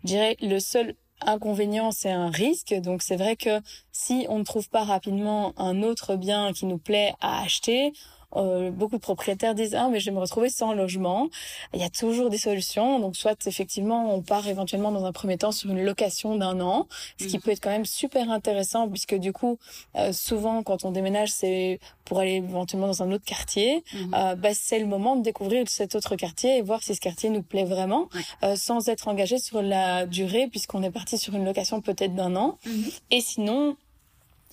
Je 0.02 0.08
dirais 0.08 0.38
le 0.42 0.60
seul 0.60 0.96
inconvénient, 1.22 1.92
c'est 1.92 2.12
un 2.12 2.30
risque. 2.30 2.74
Donc 2.74 3.02
c'est 3.02 3.16
vrai 3.16 3.36
que 3.36 3.62
si 3.92 4.26
on 4.30 4.40
ne 4.40 4.44
trouve 4.44 4.70
pas 4.70 4.84
rapidement 4.84 5.54
un 5.58 5.84
autre 5.84 6.16
bien 6.16 6.54
qui 6.54 6.66
nous 6.66 6.78
plaît 6.78 7.14
à 7.22 7.42
acheter, 7.42 7.94
euh, 8.36 8.72
beaucoup 8.72 8.96
de 8.96 9.02
propriétaires 9.02 9.56
disent 9.56 9.76
ah 9.76 9.90
mais 9.92 10.00
je 10.00 10.06
vais 10.06 10.16
me 10.16 10.20
retrouver 10.20 10.50
sans 10.50 10.74
logement. 10.74 11.30
Il 11.74 11.80
y 11.80 11.84
a 11.84 11.90
toujours 11.90 12.30
des 12.30 12.38
solutions. 12.38 13.00
Donc 13.00 13.16
soit 13.16 13.48
effectivement 13.48 14.14
on 14.14 14.22
part 14.22 14.48
éventuellement 14.48 14.92
dans 14.92 15.06
un 15.06 15.12
premier 15.12 15.38
temps 15.38 15.52
sur 15.52 15.70
une 15.70 15.84
location 15.84 16.36
d'un 16.36 16.60
an, 16.60 16.88
ce 17.20 17.26
qui 17.28 17.38
mm. 17.38 17.42
peut 17.42 17.52
être 17.52 17.62
quand 17.62 17.70
même 17.70 17.86
super 17.86 18.30
intéressant 18.30 18.90
puisque 18.90 19.16
du 19.16 19.34
coup 19.34 19.58
euh, 19.96 20.12
souvent 20.14 20.64
quand 20.64 20.86
on 20.86 20.92
déménage 20.92 21.32
c'est 21.32 21.80
pour 22.06 22.20
aller 22.20 22.36
éventuellement 22.36 22.88
dans 22.88 23.04
un 23.04 23.12
autre 23.12 23.26
quartier. 23.26 23.84
Mm. 23.94 24.14
Euh, 24.14 24.36
bah, 24.36 24.50
c'est 24.54 24.80
le 24.80 24.86
moment 24.86 25.16
de 25.16 25.24
découvrir 25.24 25.68
cet 25.68 25.96
autre 25.96 26.16
quartier 26.16 26.58
et 26.58 26.62
voir 26.62 26.82
si 26.84 26.96
ce 26.96 27.02
quartier 27.02 27.30
nous 27.30 27.44
plaît 27.44 27.66
vraiment 27.66 28.10
euh, 28.44 28.56
sans 28.56 28.88
être 28.90 29.08
engagé 29.08 29.40
sur 29.40 29.62
la 29.62 30.06
durée 30.06 30.48
puisqu'on 30.48 30.84
est 30.84 30.92
parti 30.92 31.18
sur 31.18 31.36
une 31.36 31.46
location 31.46 31.82
peut-être 31.82 32.16
d'un 32.16 32.36
an. 32.36 32.58
Mm-hmm. 32.66 33.00
Et 33.12 33.22
sinon 33.22 33.78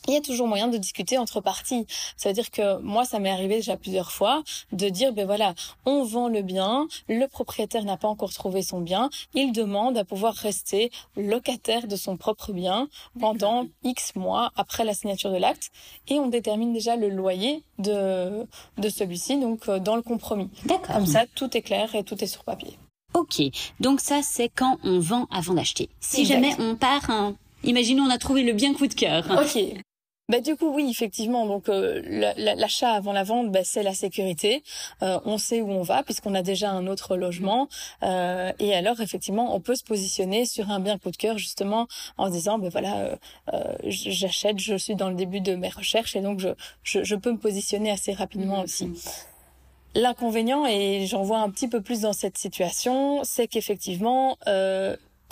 il 0.08 0.14
y 0.14 0.16
a 0.16 0.20
toujours 0.20 0.48
moyen 0.48 0.68
de 0.68 0.78
discuter 0.78 1.18
entre 1.18 1.40
parties. 1.40 1.86
Ça 2.16 2.28
veut 2.28 2.34
dire 2.34 2.50
que 2.50 2.78
moi, 2.80 3.04
ça 3.04 3.18
m'est 3.18 3.30
arrivé 3.30 3.56
déjà 3.56 3.76
plusieurs 3.76 4.12
fois 4.12 4.42
de 4.72 4.88
dire, 4.88 5.12
ben 5.12 5.26
voilà, 5.26 5.54
on 5.84 6.04
vend 6.04 6.28
le 6.28 6.42
bien, 6.42 6.86
le 7.08 7.26
propriétaire 7.26 7.84
n'a 7.84 7.96
pas 7.96 8.08
encore 8.08 8.32
trouvé 8.32 8.62
son 8.62 8.80
bien, 8.80 9.10
il 9.34 9.52
demande 9.52 9.96
à 9.96 10.04
pouvoir 10.04 10.34
rester 10.34 10.90
locataire 11.16 11.86
de 11.86 11.96
son 11.96 12.16
propre 12.16 12.52
bien 12.52 12.88
pendant 13.18 13.66
X 13.84 14.14
mois 14.16 14.52
après 14.56 14.84
la 14.84 14.94
signature 14.94 15.30
de 15.30 15.38
l'acte 15.38 15.70
et 16.08 16.18
on 16.18 16.28
détermine 16.28 16.72
déjà 16.72 16.96
le 16.96 17.08
loyer 17.08 17.62
de, 17.78 18.46
de 18.78 18.88
celui-ci, 18.88 19.38
donc 19.38 19.68
euh, 19.68 19.78
dans 19.78 19.96
le 19.96 20.02
compromis. 20.02 20.50
D'accord. 20.64 20.94
Comme 20.96 21.06
ça, 21.06 21.24
tout 21.34 21.56
est 21.56 21.62
clair 21.62 21.94
et 21.94 22.04
tout 22.04 22.22
est 22.22 22.26
sur 22.26 22.44
papier. 22.44 22.78
Ok, 23.14 23.42
donc 23.78 24.00
ça 24.00 24.22
c'est 24.22 24.48
quand 24.48 24.78
on 24.84 24.98
vend 24.98 25.26
avant 25.30 25.54
d'acheter. 25.54 25.90
Si 26.00 26.24
jamais 26.24 26.54
on 26.58 26.76
part, 26.76 27.10
imaginons 27.62 28.04
on 28.04 28.10
a 28.10 28.16
trouvé 28.16 28.42
le 28.42 28.54
bien 28.54 28.72
coup 28.72 28.86
de 28.86 28.94
cœur. 28.94 29.26
Ok. 29.38 29.62
Bah 30.32 30.40
du 30.40 30.56
coup 30.56 30.72
oui 30.74 30.88
effectivement 30.90 31.44
donc 31.44 31.68
euh, 31.68 32.00
l'achat 32.56 32.92
avant 32.92 33.12
la 33.12 33.22
vente 33.22 33.52
bah, 33.52 33.64
c'est 33.64 33.82
la 33.82 33.92
sécurité 33.92 34.64
euh, 35.02 35.20
on 35.26 35.36
sait 35.36 35.60
où 35.60 35.70
on 35.70 35.82
va 35.82 36.02
puisqu'on 36.02 36.34
a 36.34 36.40
déjà 36.40 36.70
un 36.70 36.86
autre 36.86 37.18
logement 37.18 37.68
euh, 38.02 38.50
et 38.58 38.74
alors 38.74 39.02
effectivement 39.02 39.54
on 39.54 39.60
peut 39.60 39.74
se 39.74 39.84
positionner 39.84 40.46
sur 40.46 40.70
un 40.70 40.80
bien 40.80 40.96
coup 40.96 41.10
de 41.10 41.18
cœur 41.18 41.36
justement 41.36 41.86
en 42.16 42.28
se 42.28 42.32
disant 42.32 42.58
ben 42.58 42.70
voilà 42.70 43.18
j'achète 43.84 44.58
je 44.58 44.74
suis 44.74 44.94
dans 44.94 45.10
le 45.10 45.16
début 45.16 45.42
de 45.42 45.54
mes 45.54 45.68
recherches 45.68 46.16
et 46.16 46.22
donc 46.22 46.38
je 46.40 46.48
je, 46.82 47.04
je 47.04 47.14
peux 47.14 47.32
me 47.32 47.38
positionner 47.38 47.90
assez 47.90 48.14
rapidement 48.14 48.60
mmh, 48.60 48.64
aussi. 48.64 48.86
Mmh. 48.86 48.96
L'inconvénient 49.96 50.64
et 50.64 51.04
j'en 51.06 51.24
vois 51.24 51.40
un 51.40 51.50
petit 51.50 51.68
peu 51.68 51.82
plus 51.82 52.00
dans 52.00 52.14
cette 52.14 52.38
situation 52.38 53.20
c'est 53.22 53.48
qu'effectivement 53.48 54.38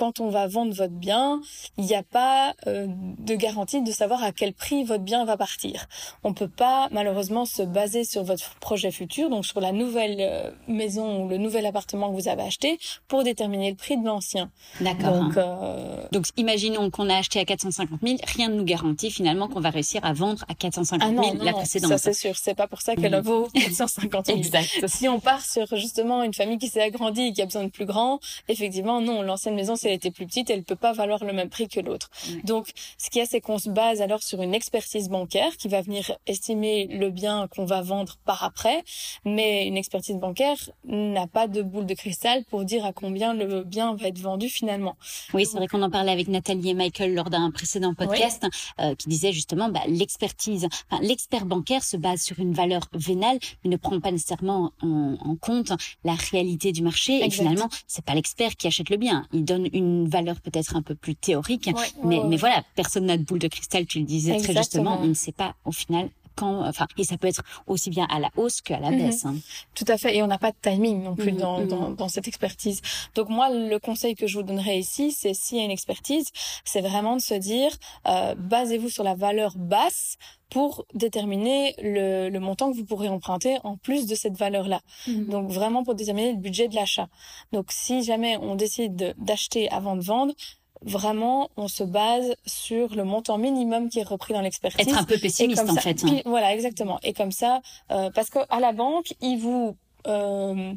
quand 0.00 0.18
on 0.18 0.30
va 0.30 0.46
vendre 0.46 0.72
votre 0.72 0.94
bien, 0.94 1.42
il 1.76 1.84
n'y 1.84 1.94
a 1.94 2.02
pas 2.02 2.54
euh, 2.66 2.86
de 2.88 3.34
garantie 3.34 3.82
de 3.82 3.92
savoir 3.92 4.24
à 4.24 4.32
quel 4.32 4.54
prix 4.54 4.82
votre 4.82 5.04
bien 5.04 5.26
va 5.26 5.36
partir. 5.36 5.88
On 6.24 6.32
peut 6.32 6.48
pas 6.48 6.88
malheureusement 6.90 7.44
se 7.44 7.60
baser 7.62 8.04
sur 8.04 8.24
votre 8.24 8.54
projet 8.60 8.92
futur, 8.92 9.28
donc 9.28 9.44
sur 9.44 9.60
la 9.60 9.72
nouvelle 9.72 10.16
euh, 10.20 10.50
maison 10.68 11.22
ou 11.22 11.28
le 11.28 11.36
nouvel 11.36 11.66
appartement 11.66 12.08
que 12.08 12.14
vous 12.18 12.28
avez 12.28 12.44
acheté, 12.44 12.78
pour 13.08 13.24
déterminer 13.24 13.68
le 13.68 13.76
prix 13.76 13.98
de 13.98 14.06
l'ancien. 14.06 14.50
D'accord. 14.80 15.20
Donc, 15.20 15.36
euh... 15.36 16.06
donc, 16.12 16.28
imaginons 16.38 16.88
qu'on 16.88 17.10
a 17.10 17.16
acheté 17.16 17.38
à 17.38 17.44
450 17.44 18.00
000, 18.02 18.16
rien 18.34 18.48
ne 18.48 18.54
nous 18.54 18.64
garantit 18.64 19.10
finalement 19.10 19.48
qu'on 19.48 19.60
va 19.60 19.68
réussir 19.68 20.02
à 20.02 20.14
vendre 20.14 20.46
à 20.48 20.54
450 20.54 21.10
000 21.10 21.22
ah 21.22 21.34
non, 21.34 21.44
la 21.44 21.52
précédente. 21.52 21.90
Ça 21.90 21.98
c'est 21.98 22.14
sûr, 22.14 22.36
c'est 22.36 22.54
pas 22.54 22.68
pour 22.68 22.80
ça 22.80 22.96
qu'elle 22.96 23.18
mmh. 23.18 23.20
vaut 23.20 23.48
450 23.52 24.26
000. 24.26 24.38
exact. 24.38 24.86
Si 24.86 25.10
on 25.10 25.20
part 25.20 25.42
sur 25.42 25.66
justement 25.76 26.22
une 26.22 26.32
famille 26.32 26.56
qui 26.56 26.68
s'est 26.68 26.80
agrandie 26.80 27.26
et 27.26 27.32
qui 27.34 27.42
a 27.42 27.44
besoin 27.44 27.64
de 27.64 27.70
plus 27.70 27.84
grand, 27.84 28.18
effectivement 28.48 29.02
non, 29.02 29.20
l'ancienne 29.20 29.54
maison 29.54 29.76
c'est 29.76 29.89
elle 29.90 29.96
était 29.96 30.10
plus 30.10 30.26
petite, 30.26 30.50
elle 30.50 30.62
peut 30.62 30.76
pas 30.76 30.92
valoir 30.92 31.24
le 31.24 31.32
même 31.32 31.48
prix 31.48 31.68
que 31.68 31.80
l'autre. 31.80 32.10
Donc, 32.44 32.72
ce 32.98 33.10
qu'il 33.10 33.20
y 33.20 33.22
a, 33.22 33.26
c'est 33.26 33.40
qu'on 33.40 33.58
se 33.58 33.70
base 33.70 34.00
alors 34.00 34.22
sur 34.22 34.42
une 34.42 34.54
expertise 34.54 35.08
bancaire 35.08 35.56
qui 35.56 35.68
va 35.68 35.82
venir 35.82 36.12
estimer 36.26 36.86
le 36.86 37.10
bien 37.10 37.48
qu'on 37.48 37.64
va 37.64 37.82
vendre 37.82 38.16
par 38.24 38.42
après, 38.44 38.84
mais 39.24 39.66
une 39.66 39.76
expertise 39.76 40.16
bancaire 40.16 40.56
n'a 40.84 41.26
pas 41.26 41.46
de 41.46 41.62
boule 41.62 41.86
de 41.86 41.94
cristal 41.94 42.44
pour 42.44 42.64
dire 42.64 42.84
à 42.84 42.92
combien 42.92 43.34
le 43.34 43.64
bien 43.64 43.94
va 43.94 44.08
être 44.08 44.18
vendu 44.18 44.48
finalement. 44.48 44.96
Oui, 45.34 45.46
c'est 45.46 45.56
vrai 45.56 45.66
qu'on 45.66 45.82
en 45.82 45.90
parlait 45.90 46.12
avec 46.12 46.28
Nathalie 46.28 46.70
et 46.70 46.74
Michael 46.74 47.14
lors 47.14 47.30
d'un 47.30 47.50
précédent 47.50 47.94
podcast 47.94 48.46
euh, 48.80 48.94
qui 48.94 49.08
disait 49.08 49.32
justement 49.32 49.68
bah, 49.68 49.80
l'expertise, 49.86 50.68
enfin, 50.90 51.02
l'expert 51.02 51.46
bancaire 51.46 51.82
se 51.82 51.96
base 51.96 52.22
sur 52.22 52.38
une 52.38 52.52
valeur 52.52 52.82
vénale, 52.92 53.38
mais 53.64 53.70
ne 53.70 53.76
prend 53.76 54.00
pas 54.00 54.12
nécessairement 54.12 54.72
en, 54.82 55.16
en 55.20 55.36
compte 55.36 55.72
la 56.04 56.14
réalité 56.14 56.72
du 56.72 56.82
marché. 56.82 57.24
Et 57.24 57.30
finalement, 57.30 57.68
c'est 57.86 58.04
pas 58.04 58.14
l'expert 58.14 58.56
qui 58.56 58.66
achète 58.66 58.90
le 58.90 58.96
bien. 58.96 59.26
Il 59.32 59.44
donne 59.44 59.68
une 59.72 60.08
valeur 60.08 60.40
peut-être 60.40 60.76
un 60.76 60.82
peu 60.82 60.94
plus 60.94 61.14
théorique, 61.14 61.70
mais, 62.04 62.20
mais 62.26 62.36
voilà, 62.36 62.62
personne 62.74 63.06
n'a 63.06 63.16
de 63.16 63.24
boule 63.24 63.38
de 63.38 63.48
cristal, 63.48 63.86
tu 63.86 63.98
le 63.98 64.04
disais 64.04 64.36
très 64.38 64.54
justement, 64.54 64.98
on 65.00 65.06
ne 65.06 65.14
sait 65.14 65.32
pas 65.32 65.54
au 65.64 65.72
final 65.72 66.08
quand, 66.36 66.66
enfin, 66.66 66.86
et 66.96 67.04
ça 67.04 67.18
peut 67.18 67.28
être 67.28 67.42
aussi 67.66 67.90
bien 67.90 68.06
à 68.10 68.18
la 68.18 68.30
hausse 68.36 68.60
qu'à 68.60 68.80
la 68.80 68.90
mhm. 68.90 68.98
baisse. 68.98 69.24
Hein. 69.24 69.36
Tout 69.74 69.84
à 69.88 69.98
fait, 69.98 70.16
et 70.16 70.22
on 70.22 70.26
n'a 70.26 70.38
pas 70.38 70.52
de 70.52 70.56
timing 70.60 71.02
non 71.02 71.14
plus 71.14 71.32
mhm, 71.32 71.38
dans, 71.38 71.64
dans, 71.66 71.90
mhm. 71.90 71.96
dans, 71.96 72.08
cette 72.08 72.28
expertise. 72.28 72.80
Donc 73.14 73.28
moi, 73.28 73.50
le 73.50 73.78
conseil 73.78 74.14
que 74.14 74.26
je 74.26 74.38
vous 74.38 74.44
donnerais 74.44 74.78
ici, 74.78 75.12
c'est 75.12 75.34
s'il 75.34 75.58
y 75.58 75.60
a 75.60 75.64
une 75.64 75.70
expertise, 75.70 76.28
c'est 76.64 76.80
vraiment 76.80 77.16
de 77.16 77.20
se 77.20 77.34
dire, 77.34 77.70
euh, 78.06 78.34
basez-vous 78.36 78.88
sur 78.88 79.04
la 79.04 79.14
valeur 79.14 79.54
basse 79.56 80.16
pour 80.50 80.84
déterminer 80.94 81.74
le, 81.82 82.28
le, 82.28 82.40
montant 82.40 82.70
que 82.70 82.76
vous 82.76 82.84
pourrez 82.84 83.08
emprunter 83.08 83.58
en 83.64 83.76
plus 83.76 84.06
de 84.06 84.14
cette 84.14 84.36
valeur-là. 84.36 84.80
Donc 85.06 85.50
vraiment 85.50 85.84
pour 85.84 85.94
déterminer 85.94 86.32
le 86.32 86.38
budget 86.38 86.68
de 86.68 86.74
l'achat. 86.74 87.08
Donc 87.52 87.66
si 87.70 88.02
jamais 88.02 88.36
on 88.36 88.56
décide 88.56 89.14
d'acheter 89.18 89.70
avant 89.70 89.96
de 89.96 90.02
vendre, 90.02 90.34
vraiment, 90.82 91.50
on 91.56 91.68
se 91.68 91.84
base 91.84 92.34
sur 92.46 92.94
le 92.94 93.04
montant 93.04 93.38
minimum 93.38 93.88
qui 93.88 93.98
est 94.00 94.04
repris 94.04 94.34
dans 94.34 94.40
l'expertise. 94.40 94.88
Être 94.88 94.98
un 94.98 95.04
peu 95.04 95.18
pessimiste 95.18 95.68
en 95.68 95.74
fait. 95.74 96.04
Hein. 96.04 96.20
voilà, 96.24 96.54
exactement. 96.54 96.98
Et 97.02 97.12
comme 97.12 97.32
ça, 97.32 97.60
euh, 97.90 98.10
parce 98.14 98.30
qu'à 98.30 98.60
la 98.60 98.72
banque, 98.72 99.14
ils 99.20 99.38
vous 99.38 99.76
euh, 100.06 100.72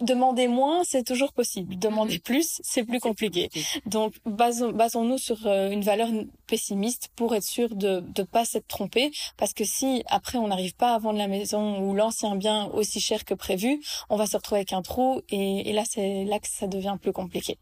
demander 0.00 0.48
moins, 0.48 0.82
c'est 0.84 1.04
toujours 1.04 1.32
possible. 1.32 1.78
Demander 1.78 2.18
plus, 2.18 2.60
c'est 2.62 2.84
plus 2.84 3.00
compliqué. 3.00 3.50
Donc, 3.86 4.14
basons-nous 4.24 5.18
sur 5.18 5.46
euh, 5.46 5.70
une 5.70 5.82
valeur 5.82 6.08
pessimiste 6.46 7.10
pour 7.16 7.34
être 7.34 7.44
sûr 7.44 7.74
de 7.74 8.04
ne 8.16 8.22
pas 8.24 8.44
s'être 8.44 8.66
trompé. 8.66 9.10
Parce 9.36 9.52
que 9.52 9.64
si 9.64 10.02
après 10.06 10.38
on 10.38 10.48
n'arrive 10.48 10.74
pas 10.74 10.94
à 10.94 10.98
vendre 10.98 11.18
la 11.18 11.28
maison 11.28 11.80
ou 11.80 11.94
l'ancien 11.94 12.36
bien 12.36 12.66
aussi 12.66 13.00
cher 13.00 13.24
que 13.24 13.34
prévu, 13.34 13.80
on 14.10 14.16
va 14.16 14.26
se 14.26 14.36
retrouver 14.36 14.60
avec 14.60 14.72
un 14.72 14.82
trou 14.82 15.22
et, 15.30 15.68
et 15.68 15.72
là 15.72 15.82
c'est 15.88 16.24
là 16.24 16.38
que 16.38 16.48
ça 16.48 16.66
devient 16.66 16.96
plus 17.00 17.12
compliqué. 17.12 17.58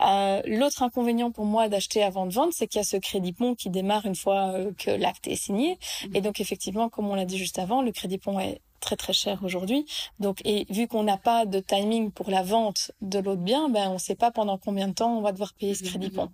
Euh, 0.00 0.42
L'autre 0.46 0.82
inconvénient 0.82 1.30
pour 1.30 1.44
moi 1.44 1.68
d'acheter 1.68 2.02
avant 2.02 2.26
de 2.26 2.32
vendre, 2.32 2.52
c'est 2.54 2.66
qu'il 2.66 2.78
y 2.78 2.80
a 2.80 2.84
ce 2.84 2.96
crédit 2.96 3.32
pont 3.32 3.54
qui 3.54 3.70
démarre 3.70 4.06
une 4.06 4.16
fois 4.16 4.52
euh, 4.52 4.72
que 4.76 4.90
l'acte 4.90 5.26
est 5.28 5.36
signé. 5.36 5.74
Mmh. 5.74 6.16
Et 6.16 6.20
donc 6.20 6.40
effectivement, 6.40 6.88
comme 6.88 7.08
on 7.08 7.14
l'a 7.14 7.24
dit 7.24 7.38
juste 7.38 7.58
avant, 7.58 7.82
le 7.82 7.92
crédit 7.92 8.18
pont 8.18 8.38
est 8.38 8.60
très 8.84 8.96
très 8.96 9.12
cher 9.12 9.40
aujourd'hui. 9.42 9.86
Donc 10.20 10.40
et 10.44 10.66
vu 10.70 10.86
qu'on 10.86 11.02
n'a 11.02 11.16
pas 11.16 11.46
de 11.46 11.60
timing 11.60 12.10
pour 12.10 12.30
la 12.30 12.42
vente 12.42 12.92
de 13.00 13.18
l'autre 13.18 13.42
bien, 13.42 13.68
ben 13.68 13.88
on 13.88 13.94
ne 13.94 13.98
sait 13.98 14.14
pas 14.14 14.30
pendant 14.30 14.58
combien 14.58 14.88
de 14.88 14.94
temps 14.94 15.18
on 15.18 15.22
va 15.22 15.32
devoir 15.32 15.54
payer 15.54 15.74
ce 15.74 15.84
crédit 15.84 16.10
pont. 16.10 16.30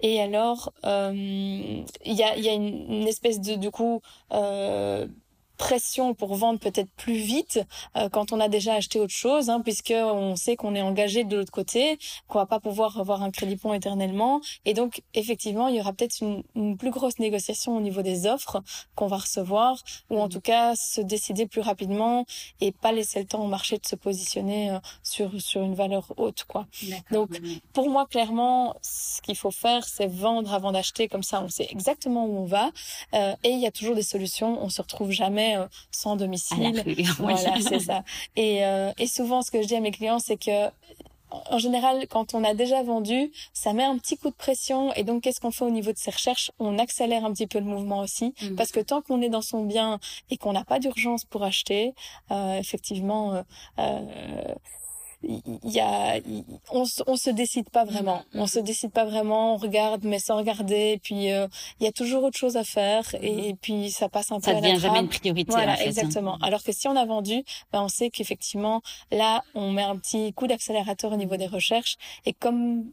Et 0.00 0.20
alors 0.20 0.72
euh, 0.84 1.12
il 1.14 2.14
y 2.14 2.22
a, 2.22 2.36
y 2.36 2.48
a 2.48 2.52
une, 2.52 3.06
espèce 3.08 3.40
de 3.40 3.54
du 3.54 3.70
coup 3.70 4.02
euh, 4.32 5.06
pression 5.56 6.14
pour 6.14 6.34
vendre 6.34 6.58
peut-être 6.58 6.90
plus 6.96 7.14
vite 7.14 7.60
euh, 7.96 8.08
quand 8.08 8.32
on 8.32 8.40
a 8.40 8.48
déjà 8.48 8.74
acheté 8.74 8.98
autre 9.00 9.12
chose, 9.12 9.50
hein, 9.50 9.60
puisque 9.60 9.94
on 9.94 10.36
sait 10.36 10.56
qu'on 10.56 10.74
est 10.74 10.82
engagé 10.82 11.24
de 11.24 11.36
l'autre 11.36 11.52
côté, 11.52 11.98
qu'on 12.28 12.38
va 12.38 12.46
pas 12.46 12.60
pouvoir 12.60 12.98
avoir 12.98 13.22
un 13.22 13.30
crédit 13.30 13.56
pont 13.56 13.72
éternellement, 13.72 14.40
et 14.64 14.74
donc 14.74 15.02
effectivement 15.14 15.68
il 15.68 15.76
y 15.76 15.80
aura 15.80 15.92
peut-être 15.92 16.20
une, 16.20 16.42
une, 16.54 16.76
plus 16.76 16.90
grosse 16.90 17.18
négociation 17.18 17.76
au 17.76 17.80
niveau 17.80 18.02
des 18.02 18.26
offres 18.26 18.62
qu'on 18.94 19.06
va 19.06 19.18
recevoir, 19.18 19.82
ou 20.10 20.18
en 20.18 20.26
mmh. 20.26 20.30
tout 20.30 20.40
cas 20.40 20.74
se 20.74 21.00
décider 21.00 21.46
plus 21.46 21.60
rapidement 21.60 22.24
et 22.60 22.72
pas 22.72 22.92
laisser 22.92 23.20
le 23.20 23.26
temps 23.26 23.44
au 23.44 23.48
marché 23.48 23.78
de 23.78 23.86
se 23.86 23.96
positionner 23.96 24.70
euh, 24.70 24.78
sur 25.02 25.40
sur 25.40 25.62
une 25.62 25.74
valeur 25.74 26.12
haute, 26.16 26.44
quoi. 26.44 26.66
Donc 27.10 27.40
pour 27.72 27.88
moi 27.90 28.06
clairement, 28.06 28.76
ce 28.82 29.20
qu'il 29.22 29.36
faut 29.36 29.50
faire, 29.50 29.84
c'est 29.84 30.06
vendre 30.06 30.52
avant 30.54 30.72
d'acheter, 30.72 31.08
comme 31.08 31.22
ça 31.22 31.42
on 31.42 31.48
sait 31.48 31.68
exactement 31.70 32.26
où 32.26 32.38
on 32.38 32.44
va, 32.44 32.70
euh, 33.14 33.34
et 33.44 33.50
il 33.50 33.60
y 33.60 33.66
a 33.66 33.70
toujours 33.70 33.94
des 33.94 34.02
solutions, 34.02 34.62
on 34.62 34.68
se 34.68 34.80
retrouve 34.82 35.10
jamais 35.10 35.41
euh, 35.56 35.66
sans 35.90 36.16
domicile. 36.16 36.82
Voilà, 37.18 37.54
c'est 37.60 37.80
ça. 37.80 38.04
Et, 38.36 38.64
euh, 38.64 38.92
et 38.98 39.06
souvent, 39.06 39.42
ce 39.42 39.50
que 39.50 39.62
je 39.62 39.66
dis 39.66 39.76
à 39.76 39.80
mes 39.80 39.90
clients, 39.90 40.18
c'est 40.18 40.36
que 40.36 40.70
en 41.50 41.58
général, 41.58 42.06
quand 42.08 42.34
on 42.34 42.44
a 42.44 42.54
déjà 42.54 42.82
vendu, 42.82 43.32
ça 43.52 43.72
met 43.72 43.84
un 43.84 43.96
petit 43.98 44.16
coup 44.16 44.30
de 44.30 44.34
pression. 44.34 44.92
Et 44.94 45.04
donc, 45.04 45.22
qu'est-ce 45.22 45.40
qu'on 45.40 45.50
fait 45.50 45.64
au 45.64 45.70
niveau 45.70 45.92
de 45.92 45.98
ces 45.98 46.10
recherches? 46.10 46.50
On 46.58 46.78
accélère 46.78 47.24
un 47.24 47.32
petit 47.32 47.46
peu 47.46 47.58
le 47.58 47.64
mouvement 47.64 48.00
aussi, 48.00 48.34
mmh. 48.42 48.56
parce 48.56 48.70
que 48.70 48.80
tant 48.80 49.00
qu'on 49.00 49.22
est 49.22 49.28
dans 49.28 49.42
son 49.42 49.64
bien 49.64 49.98
et 50.30 50.36
qu'on 50.36 50.52
n'a 50.52 50.64
pas 50.64 50.78
d'urgence 50.78 51.24
pour 51.24 51.42
acheter, 51.42 51.94
euh, 52.30 52.58
effectivement, 52.58 53.44
euh, 53.78 54.54
y 55.64 55.80
a, 55.80 56.20
on, 56.70 56.84
on 57.06 57.16
se 57.16 57.30
décide 57.30 57.70
pas 57.70 57.84
vraiment. 57.84 58.18
Mm-hmm. 58.34 58.40
On 58.40 58.46
se 58.46 58.58
décide 58.58 58.92
pas 58.92 59.04
vraiment. 59.04 59.54
On 59.54 59.56
regarde, 59.56 60.04
mais 60.04 60.18
sans 60.18 60.36
regarder. 60.36 60.92
Et 60.92 60.98
puis 60.98 61.30
euh, 61.30 61.46
il 61.80 61.84
y 61.84 61.86
a 61.86 61.92
toujours 61.92 62.24
autre 62.24 62.38
chose 62.38 62.56
à 62.56 62.64
faire. 62.64 63.14
Et, 63.20 63.52
mm-hmm. 63.52 63.56
puis 63.60 63.90
ça 63.90 64.08
passe 64.08 64.32
un 64.32 64.40
peu 64.40 64.50
à 64.50 64.54
la 64.54 64.60
devient 64.60 64.78
jamais 64.78 65.00
une 65.00 65.08
priorité. 65.08 65.50
Voilà, 65.52 65.72
en 65.72 65.76
fait. 65.76 65.82
Hein. 65.82 65.86
exactement. 65.86 66.38
Alors 66.42 66.62
que 66.62 66.72
si 66.72 66.88
on 66.88 66.96
a 66.96 67.04
vendu, 67.04 67.44
ben 67.72 67.82
on 67.82 67.88
sait 67.88 68.10
qu'effectivement 68.10 68.82
là, 69.10 69.42
on 69.54 69.70
met 69.70 69.82
un 69.82 69.96
petit 69.96 70.32
coup 70.32 70.46
d'accélérateur 70.46 71.12
au 71.12 71.16
niveau 71.16 71.36
des 71.36 71.46
recherches. 71.46 71.96
Et 72.26 72.32
comme 72.32 72.84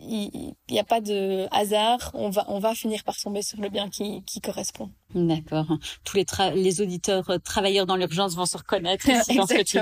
il 0.00 0.54
n'y 0.70 0.78
a 0.78 0.84
pas 0.84 1.00
de 1.00 1.46
hasard, 1.50 2.10
on 2.14 2.30
va, 2.30 2.44
on 2.48 2.58
va 2.58 2.74
finir 2.74 3.04
par 3.04 3.16
tomber 3.16 3.42
sur 3.42 3.60
le 3.60 3.68
bien 3.68 3.88
qui, 3.88 4.22
qui 4.24 4.40
correspond. 4.40 4.90
D'accord. 5.14 5.66
Tous 6.04 6.16
les, 6.16 6.24
les 6.54 6.80
auditeurs 6.80 7.28
euh, 7.30 7.38
travailleurs 7.38 7.86
dans 7.86 7.96
l'urgence 7.96 8.34
vont 8.34 8.46
se 8.46 8.56
reconnaître 8.56 9.04
que 9.06 9.62
tu. 9.62 9.78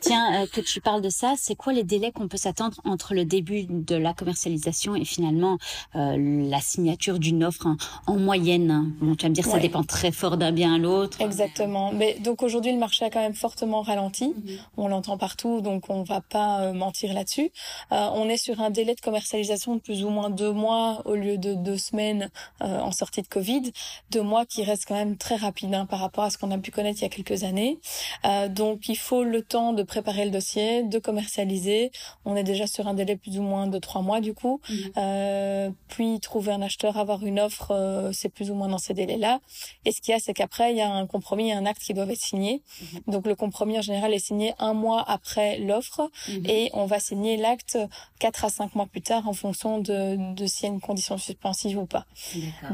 Tiens, 0.00 0.42
euh, 0.42 0.46
que 0.46 0.60
tu 0.60 0.80
parles 0.80 1.02
de 1.02 1.10
ça, 1.10 1.34
c'est 1.36 1.54
quoi 1.54 1.72
les 1.72 1.84
délais 1.84 2.12
qu'on 2.12 2.28
peut 2.28 2.36
s'attendre 2.36 2.80
entre 2.84 3.14
le 3.14 3.24
début 3.24 3.66
de 3.68 3.94
la 3.94 4.14
commercialisation 4.14 4.96
et 4.96 5.04
finalement 5.04 5.58
euh, 5.94 6.16
la 6.48 6.60
signature 6.60 7.18
d'une 7.18 7.44
offre 7.44 7.68
en, 8.06 8.16
moyenne? 8.16 8.94
Bon, 9.00 9.14
tu 9.14 9.24
vas 9.24 9.28
me 9.28 9.34
dire, 9.34 9.44
ça 9.44 9.58
dépend 9.58 9.84
très 9.84 10.12
fort 10.12 10.36
d'un 10.36 10.52
bien 10.52 10.74
à 10.74 10.78
l'autre. 10.78 11.20
Exactement. 11.20 11.92
Mais 11.92 12.18
donc 12.20 12.42
aujourd'hui, 12.42 12.72
le 12.72 12.78
marché 12.78 13.04
a 13.04 13.10
quand 13.10 13.20
même 13.20 13.34
fortement 13.34 13.82
ralenti. 13.82 14.28
Mhm. 14.28 14.58
On 14.76 14.88
l'entend 14.88 15.18
partout, 15.18 15.60
donc 15.60 15.84
on 15.88 16.02
va 16.02 16.20
pas 16.20 16.62
euh, 16.62 16.72
mentir 16.72 17.12
là-dessus. 17.12 17.50
on 17.90 18.28
est 18.28 18.36
sur 18.36 18.60
un 18.60 18.70
délai 18.70 18.91
de 18.94 19.00
commercialisation 19.00 19.76
de 19.76 19.80
plus 19.80 20.04
ou 20.04 20.10
moins 20.10 20.30
deux 20.30 20.52
mois 20.52 21.02
au 21.04 21.14
lieu 21.14 21.38
de 21.38 21.54
deux 21.54 21.78
semaines 21.78 22.30
en 22.60 22.92
sortie 22.92 23.22
de 23.22 23.28
Covid. 23.28 23.72
De 24.10 24.20
mois 24.20 24.46
qui 24.46 24.62
reste 24.64 24.84
quand 24.86 24.94
même 24.94 25.16
très 25.16 25.36
rapide 25.36 25.74
hein, 25.74 25.86
par 25.86 26.00
rapport 26.00 26.24
à 26.24 26.30
ce 26.30 26.38
qu'on 26.38 26.50
a 26.50 26.58
pu 26.58 26.70
connaître 26.70 27.00
il 27.00 27.02
y 27.02 27.06
a 27.06 27.08
quelques 27.08 27.44
années. 27.44 27.78
Euh, 28.24 28.48
donc 28.48 28.88
il 28.88 28.96
faut 28.96 29.24
le 29.24 29.42
temps 29.42 29.72
de 29.72 29.82
préparer 29.82 30.24
le 30.24 30.30
dossier, 30.30 30.82
de 30.82 30.98
commercialiser. 30.98 31.90
On 32.24 32.36
est 32.36 32.42
déjà 32.42 32.66
sur 32.66 32.86
un 32.88 32.94
délai 32.94 33.16
plus 33.16 33.38
ou 33.38 33.42
moins 33.42 33.66
de 33.66 33.78
trois 33.78 34.02
mois 34.02 34.20
du 34.20 34.34
coup. 34.34 34.60
Mhm. 34.68 34.92
Euh, 34.96 35.70
puis 35.88 36.20
trouver 36.20 36.52
un 36.52 36.62
acheteur, 36.62 36.96
avoir 36.96 37.24
une 37.24 37.40
offre, 37.40 37.70
euh, 37.70 38.10
c'est 38.12 38.28
plus 38.28 38.50
ou 38.50 38.54
moins 38.54 38.68
dans 38.68 38.78
ces 38.78 38.94
délais-là. 38.94 39.40
Et 39.84 39.92
ce 39.92 40.00
qu'il 40.00 40.12
y 40.12 40.14
a, 40.14 40.20
c'est 40.20 40.34
qu'après 40.34 40.72
il 40.72 40.78
y 40.78 40.80
a 40.80 40.90
un 40.90 41.06
compromis, 41.06 41.52
un 41.52 41.66
acte 41.66 41.82
qui 41.82 41.94
doit 41.94 42.06
être 42.06 42.20
signé. 42.20 42.62
Mhm. 42.80 43.00
Donc 43.08 43.26
le 43.26 43.34
compromis 43.34 43.78
en 43.78 43.82
général 43.82 44.12
est 44.14 44.18
signé 44.18 44.54
un 44.58 44.74
mois 44.74 45.04
après 45.06 45.58
l'offre 45.58 46.10
mhm. 46.28 46.46
et 46.46 46.70
on 46.74 46.86
va 46.86 47.00
signer 47.00 47.36
l'acte 47.36 47.78
quatre 48.18 48.44
à 48.44 48.48
cinq 48.48 48.71
mois 48.74 48.86
plus 48.86 49.02
tard 49.02 49.28
en 49.28 49.32
fonction 49.32 49.78
de, 49.78 50.34
de 50.34 50.46
s'il 50.46 50.68
y 50.68 50.70
a 50.70 50.74
une 50.74 50.80
condition 50.80 51.18
suspensive 51.18 51.78
ou 51.78 51.86
pas. 51.86 52.06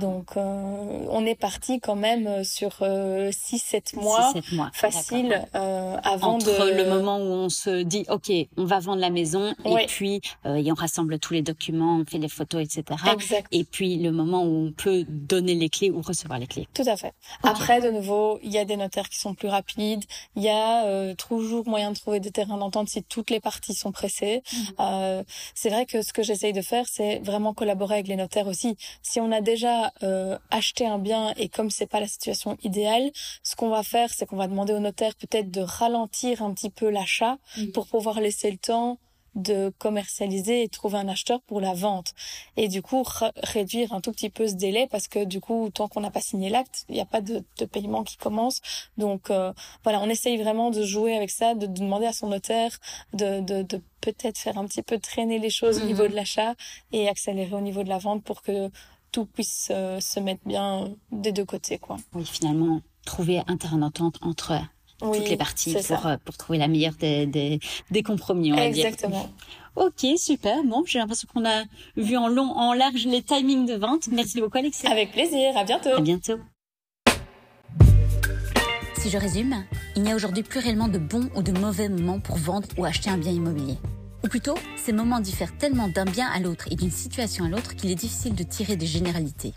Donc 0.01 0.37
euh, 0.37 1.07
on 1.11 1.21
n'est 1.23 1.35
parti 1.35 1.81
quand 1.81 1.97
même 1.97 2.45
sur 2.45 2.81
6-7 2.81 3.97
mois, 3.97 4.33
mois, 4.53 4.71
facile 4.73 5.47
avant 5.53 6.35
Entre 6.35 6.67
de... 6.67 6.75
le 6.75 6.89
moment 6.89 7.19
où 7.19 7.31
on 7.33 7.49
se 7.49 7.83
dit, 7.83 8.05
OK, 8.09 8.31
on 8.57 8.65
va 8.65 8.79
vendre 8.81 9.01
la 9.01 9.11
maison, 9.11 9.55
et 9.65 9.87
puis 9.87 10.21
et 10.45 10.71
on 10.71 10.75
rassemble 10.75 11.19
tous 11.19 11.35
les 11.35 11.43
documents, 11.43 11.99
on 12.01 12.05
fait 12.05 12.19
les 12.19 12.29
photos, 12.29 12.63
etc. 12.63 13.01
Exact. 13.13 13.49
Et 13.53 13.65
puis 13.65 13.97
le 13.97 14.13
moment 14.13 14.45
où 14.45 14.67
on 14.67 14.73
peut 14.73 15.05
donner 15.09 15.55
les 15.55 15.69
clés 15.69 15.91
ou 15.91 16.01
recevoir 16.01 16.39
les 16.39 16.47
clés. 16.47 16.69
Tout 16.75 16.83
à 16.87 16.97
fait. 16.97 17.13
Après, 17.43 17.81
de 17.81 17.91
nouveau, 17.91 18.39
il 18.43 18.51
y 18.51 18.59
a 18.59 18.65
des 18.65 18.77
notaires 18.77 19.09
qui 19.09 19.19
sont 19.19 19.35
plus 19.35 19.49
rapides. 19.49 20.05
Il 20.37 20.43
y 20.43 20.49
a 20.49 21.15
toujours 21.15 21.69
moyen 21.69 21.93
de 21.93 21.97
trouver 21.97 22.21
des 22.21 22.31
terrains 22.31 22.59
d'entente 22.59 22.89
si 22.89 23.03
toutes 23.03 23.31
les 23.31 23.41
parties 23.41 23.75
sont 23.75 23.93
pressées. 23.93 24.43
Mhm. 24.53 24.67
Euh, 24.81 25.23
c'est 25.55 25.71
vrai 25.71 25.87
que 25.89 26.03
ce 26.03 26.13
que 26.13 26.23
j'essaye 26.23 26.53
de 26.53 26.63
faire, 26.63 26.87
c'est 26.89 27.19
vraiment 27.21 27.55
collaborer 27.55 27.95
avec 27.95 28.09
les 28.09 28.17
notaires 28.17 28.47
aussi. 28.47 28.77
Si 29.03 29.21
on 29.21 29.33
a 29.33 29.41
déjà 29.41 29.93
euh, 30.03 30.39
acheté 30.51 30.87
un 30.87 30.99
bien 30.99 31.35
et 31.37 31.49
comme 31.49 31.71
c'est 31.71 31.87
pas 31.87 32.01
la 32.01 32.07
situation 32.07 32.57
idéale, 32.63 33.11
ce 33.43 33.57
qu'on 33.57 33.71
va 33.71 33.83
faire, 33.83 34.11
c'est 34.15 34.27
qu'on 34.27 34.37
va 34.37 34.47
demander 34.47 34.73
au 34.73 34.81
notaire 34.81 35.15
peut-être 35.17 35.51
de 35.51 35.61
ralentir 35.61 36.43
un 36.43 36.53
petit 36.53 36.71
peu 36.71 36.91
l'achat 36.91 37.39
pour 37.75 37.87
pouvoir 37.87 38.21
laisser 38.21 38.51
le 38.51 38.59
temps 38.59 38.99
de 39.39 39.73
commercialiser 39.79 40.63
et 40.63 40.69
trouver 40.69 40.99
un 40.99 41.09
acheteur 41.09 41.41
pour 41.43 41.61
la 41.61 41.75
vente. 41.75 42.15
Et 42.57 42.69
du 42.69 42.83
coup, 42.83 43.05
réduire 43.43 43.93
un 43.93 44.01
tout 44.01 44.13
petit 44.13 44.31
peu 44.31 44.47
ce 44.47 44.55
délai 44.55 44.87
parce 44.91 45.09
que 45.09 45.25
du 45.25 45.41
coup, 45.41 45.71
tant 45.73 45.89
qu'on 45.89 46.01
n'a 46.01 46.11
pas 46.11 46.21
signé 46.21 46.51
l'acte, 46.51 46.85
il 46.89 46.95
n'y 46.95 47.01
a 47.01 47.07
pas 47.07 47.21
de, 47.21 47.45
de, 47.59 47.65
paiement 47.65 48.05
qui 48.05 48.17
commence. 48.17 48.61
Donc 48.97 49.31
euh, 49.31 49.53
voilà, 49.85 50.01
on 50.01 50.09
essaye 50.09 50.37
vraiment 50.37 50.71
de 50.71 50.83
jouer 50.83 51.17
avec 51.17 51.31
ça, 51.31 51.55
de, 51.55 51.67
demander 51.67 52.07
à 52.07 52.13
son 52.13 52.29
notaire 52.29 52.79
de, 53.13 53.41
de, 53.41 53.63
de 53.63 53.81
peut-être 54.01 54.39
faire 54.39 54.59
un 54.59 54.67
petit 54.67 54.83
peu 54.83 54.99
traîner 54.99 55.39
les 55.39 55.51
choses 55.51 55.81
au 55.83 55.87
niveau 55.87 56.05
mhm. 56.05 56.11
de 56.11 56.15
l'achat 56.17 56.55
et 56.93 57.09
accélérer 57.09 57.55
au 57.55 57.61
niveau 57.61 57.83
de 57.83 57.89
la 57.89 57.99
vente 57.99 58.23
pour 58.25 58.43
que 58.43 58.71
tout 59.13 59.27
puisse 59.27 59.69
euh, 59.71 60.01
se 60.01 60.21
mettre 60.21 60.43
bien 60.45 60.91
des 61.11 61.33
deux 61.33 61.45
côtés. 61.45 61.79
quoi. 61.79 61.97
Oui, 62.15 62.27
finalement, 62.27 62.83
trouver 63.05 63.43
un 63.47 63.57
terrain 63.57 63.79
d'entente 63.79 64.19
entre 64.23 64.53
toutes 65.01 65.29
les 65.29 65.37
parties 65.37 65.77
pour, 65.87 66.07
euh, 66.07 66.17
pour 66.25 66.37
trouver 66.37 66.59
la 66.59 66.69
meilleure 66.69 66.95
des, 66.95 67.27
des, 67.27 67.61
des 67.91 68.03
compromis. 68.03 68.53
On 68.53 68.57
Exactement. 68.57 69.31
Ok, 69.77 70.05
super. 70.17 70.65
Bon, 70.65 70.83
j'ai 70.87 70.99
l'impression 70.99 71.29
qu'on 71.33 71.45
a 71.45 71.63
vu 71.97 72.17
en 72.17 72.29
long, 72.29 72.51
en 72.57 72.73
large 72.73 73.07
les 73.07 73.23
timings 73.23 73.67
de 73.67 73.75
vente. 73.75 74.09
Merci 74.11 74.41
beaucoup, 74.41 74.59
Alexia. 74.59 74.91
Avec 74.91 75.13
plaisir. 75.13 75.57
À 75.57 75.65
bientôt. 75.65 75.91
À 75.91 76.01
bientôt. 76.01 76.39
Si 78.97 79.11
je 79.11 79.17
résume, 79.17 79.65
il 79.95 80.03
n'y 80.03 80.11
a 80.11 80.17
aujourd'hui 80.17 80.43
plus 80.43 80.59
réellement 80.59 80.89
de 80.89 80.99
bons 80.99 81.31
ou 81.37 81.43
de 81.43 81.53
mauvais 81.53 81.89
moments 81.89 82.19
pour 82.19 82.37
vendre 82.37 82.67
ou 82.77 82.85
acheter 82.85 83.11
un 83.11 83.19
bien 83.19 83.31
immobilier. 83.31 83.77
Ou 84.25 84.29
plutôt, 84.29 84.57
ces 84.77 84.93
moments 84.93 85.21
diffèrent 85.21 85.57
tellement 85.57 85.87
d'un 85.87 86.05
bien 86.05 86.27
à 86.29 86.41
l'autre 86.41 86.67
et 86.73 86.75
d'une 86.75 86.91
situation 86.91 87.45
à 87.45 87.49
l'autre 87.49 87.77
qu'il 87.77 87.91
est 87.93 87.95
difficile 87.95 88.35
de 88.35 88.43
tirer 88.43 88.75
des 88.75 88.87
généralités. 88.87 89.55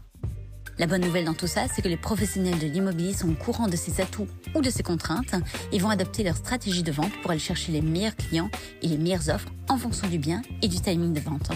La 0.82 0.88
bonne 0.88 1.02
nouvelle 1.02 1.26
dans 1.26 1.36
tout 1.36 1.46
ça, 1.46 1.68
c'est 1.68 1.84
que 1.84 1.88
les 1.88 1.96
professionnels 1.96 2.58
de 2.58 2.66
l'immobilier 2.66 3.14
sont 3.14 3.30
au 3.30 3.36
courant 3.36 3.68
de 3.68 3.76
ses 3.76 4.02
atouts 4.02 4.26
ou 4.56 4.62
de 4.62 4.72
ses 4.72 4.82
contraintes 4.82 5.36
et 5.72 5.78
vont 5.78 5.92
adapter 5.92 6.24
leur 6.24 6.36
stratégie 6.36 6.82
de 6.82 6.92
vente 6.92 7.12
pour 7.22 7.30
aller 7.30 7.40
chercher 7.40 7.72
les 7.72 7.84
meilleurs 7.84 8.16
clients 8.16 8.50
et 8.82 8.88
les 8.88 8.98
meilleures 8.98 9.30
offres 9.30 9.50
en 9.70 9.78
fonction 9.78 10.08
du 10.08 10.18
bien 10.18 10.42
et 10.64 10.68
du 10.68 10.82
timing 10.82 11.14
de 11.14 11.20
vente. 11.20 11.52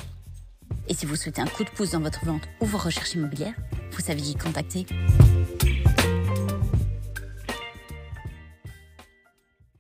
Et 0.88 0.94
si 0.94 1.08
vous 1.08 1.16
souhaitez 1.16 1.42
un 1.42 1.48
coup 1.48 1.64
de 1.64 1.72
pouce 1.72 1.90
dans 1.90 2.02
votre 2.02 2.24
vente 2.24 2.44
ou 2.62 2.68
vos 2.68 2.78
recherches 2.78 3.16
immobilières, 3.16 3.56
vous 3.94 4.02
savez 4.02 4.22
qui 4.22 4.36
contacter. 4.36 4.86